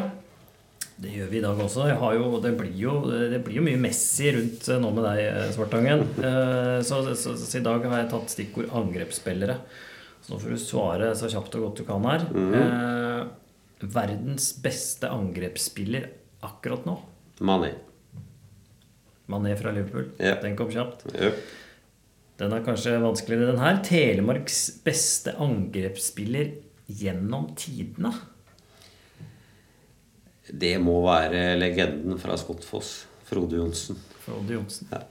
Det 0.94 1.10
gjør 1.10 1.30
vi 1.32 1.40
i 1.40 1.42
dag 1.42 1.58
også. 1.64 1.88
Jo, 1.90 2.28
det, 2.44 2.52
blir 2.58 2.76
jo, 2.78 2.98
det, 3.08 3.40
blir 3.46 3.58
jo, 3.58 3.64
mye 3.66 3.80
Messi 3.80 4.28
rundt 4.36 4.68
nå 4.80 4.92
med 4.94 5.08
deg, 5.08 5.40
Svartangen. 5.56 6.04
Eh, 6.20 6.78
så, 6.84 7.00
så, 7.08 7.16
så, 7.16 7.34
så, 7.40 7.50
i 7.58 7.64
dag 7.64 7.88
har 7.88 8.02
jeg 8.02 8.12
tatt 8.12 8.36
stikkord 8.36 8.70
angrepsspillere. 8.76 9.56
Så 10.24 10.32
nå 10.32 10.40
får 10.40 10.54
du 10.54 10.60
svare 10.60 11.10
så 11.18 11.28
kjapt 11.28 11.56
og 11.58 11.66
godt 11.66 11.80
du 11.82 11.84
kan 11.88 12.06
her. 12.08 12.22
Mm. 12.32 12.54
Eh, 12.56 13.88
verdens 13.92 14.54
beste 14.64 15.10
angrepsspiller 15.12 16.08
akkurat 16.44 16.86
nå? 16.88 16.96
Mané. 17.44 17.74
Mané 19.28 19.52
fra 19.60 19.72
Liverpool. 19.74 20.08
Yep. 20.16 20.40
Den 20.40 20.56
kom 20.56 20.72
kjapt. 20.72 21.04
Yep. 21.12 21.42
Den 22.40 22.56
er 22.56 22.64
kanskje 22.66 22.96
vanskeligere, 23.02 23.52
den 23.52 23.62
her. 23.62 23.80
Telemarks 23.84 24.62
beste 24.84 25.36
angrepsspiller 25.44 26.54
gjennom 26.88 27.50
tidene? 27.58 28.10
Det 30.48 30.74
må 30.82 30.98
være 31.04 31.54
legenden 31.60 32.18
fra 32.20 32.36
Skottfoss. 32.40 33.04
Frode 33.28 33.60
Johnsen. 33.60 34.00
Frode 34.24 34.56
Johnsen. 34.56 34.88
Ja. 34.92 35.04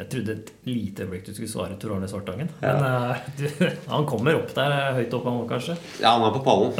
Jeg 0.00 0.06
trodde 0.12 0.32
et 0.32 0.48
lite 0.64 1.02
øyeblikk 1.04 1.26
du 1.26 1.34
skulle 1.34 1.52
svare 1.52 1.76
Tor 1.80 1.90
Arne 1.96 2.08
Svartangen. 2.08 2.48
Ja. 2.62 2.72
Men 2.72 2.84
uh, 2.88 3.16
du, 3.36 3.44
han 3.92 4.06
kommer 4.08 4.32
opp 4.38 4.50
der 4.56 4.70
høyt 4.96 5.14
opp, 5.18 5.26
han 5.28 5.50
kanskje? 5.50 5.74
Ja, 6.00 6.08
han 6.16 6.24
er 6.26 6.32
på 6.36 6.46
pallen. 6.46 6.70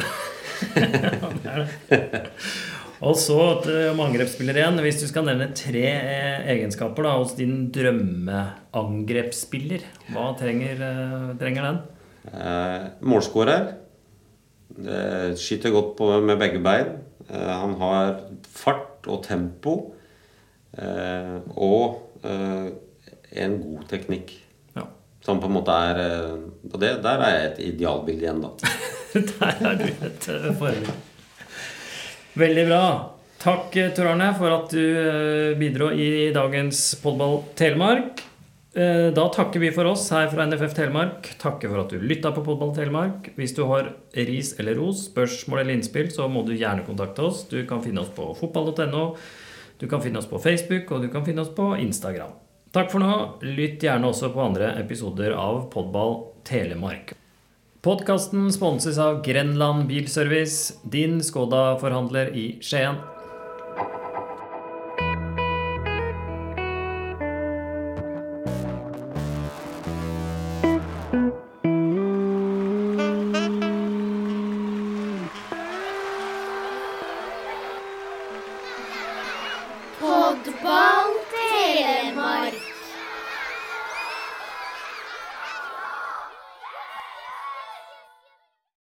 Og 3.03 3.17
så 3.19 3.35
om 3.91 3.99
angrepsspiller 4.05 4.55
igjen. 4.61 4.79
Hvis 4.85 5.01
du 5.03 5.07
skal 5.11 5.27
nevne 5.27 5.55
tre 5.59 5.89
eh, 5.91 6.47
egenskaper 6.55 7.03
da, 7.03 7.19
hos 7.19 7.35
din 7.35 7.67
drømmeangrepsspiller, 7.75 9.83
hva 10.15 10.39
trenger, 10.39 10.79
trenger 11.41 11.63
den? 11.67 11.79
Eh, 12.31 12.83
målskårer. 13.03 13.75
Eh, 14.79 15.35
skyter 15.37 15.71
godt 15.75 15.97
på 15.99 16.21
med 16.23 16.39
begge 16.41 16.59
bein. 16.63 16.87
Eh, 17.27 17.51
han 17.51 17.75
har 17.81 18.21
fart 18.55 19.07
og 19.11 19.25
tempo. 19.27 19.95
Eh, 20.79 21.39
og 21.59 21.99
eh, 22.25 22.71
en 23.37 23.59
god 23.63 23.87
teknikk. 23.91 24.35
Ja. 24.77 24.87
Som 25.25 25.41
på 25.43 25.51
en 25.51 25.57
måte 25.57 25.77
er 25.91 26.03
eh, 26.03 26.45
Og 26.69 26.77
det, 26.83 26.97
der 27.05 27.25
er 27.27 27.37
jeg 27.37 27.49
et 27.51 27.63
idealbilde 27.73 28.27
igjen, 28.27 28.45
da. 28.45 28.53
der 29.33 29.65
er 29.71 29.81
du 29.81 29.89
et 30.09 30.29
forbilde. 30.59 30.99
Veldig 32.39 32.67
bra. 32.69 32.85
Takk, 33.43 33.75
Tor 33.97 34.13
Arne, 34.13 34.29
for 34.39 34.55
at 34.55 34.71
du 34.71 35.57
bidro 35.59 35.91
i 35.91 36.31
dagens 36.33 36.85
Podball 37.03 37.41
Telemark. 37.59 38.23
Eh, 38.75 39.11
da 39.13 39.27
takker 39.29 39.61
vi 39.61 39.69
for 39.75 39.85
oss 39.91 40.07
her 40.15 40.31
fra 40.33 40.47
NFF 40.49 40.73
Telemark. 40.77 41.27
Takker 41.41 41.69
for 41.69 41.83
at 41.83 41.93
du 41.93 42.01
lytta 42.01 42.33
på 42.33 42.45
Podball 42.47 42.73
Telemark. 42.77 43.29
Hvis 43.37 43.53
du 43.57 43.67
har 43.69 43.91
ris 44.17 44.55
eller 44.59 44.79
ros, 44.81 45.09
spørsmål 45.11 45.61
eller 45.61 45.77
innspill, 45.77 46.09
så 46.15 46.29
må 46.33 46.45
du 46.47 46.55
gjerne 46.57 46.87
kontakte 46.87 47.27
oss. 47.29 47.45
Du 47.51 47.59
kan 47.69 47.85
finne 47.85 48.01
oss 48.01 48.13
på 48.17 48.31
fotball.no, 48.39 49.05
du 49.83 49.89
kan 49.91 50.01
finne 50.01 50.23
oss 50.23 50.31
på 50.31 50.41
Facebook, 50.41 50.89
og 50.95 51.05
du 51.05 51.11
kan 51.13 51.27
finne 51.27 51.45
oss 51.45 51.53
på 51.53 51.75
Instagram. 51.83 52.33
Takk 52.73 52.89
for 52.89 53.05
nå. 53.05 53.17
Lytt 53.45 53.83
gjerne 53.85 54.09
også 54.09 54.31
på 54.33 54.41
andre 54.41 54.71
episoder 54.81 55.35
av 55.37 55.67
Podball 55.75 56.23
Telemark. 56.49 57.13
Podkasten 57.85 58.47
sponses 58.55 58.97
av 59.03 59.19
Grenland 59.27 59.91
Bilservice, 59.91 60.79
din 60.89 61.19
Skoda-forhandler 61.21 62.31
i 62.33 62.47
Skien. 62.65 62.97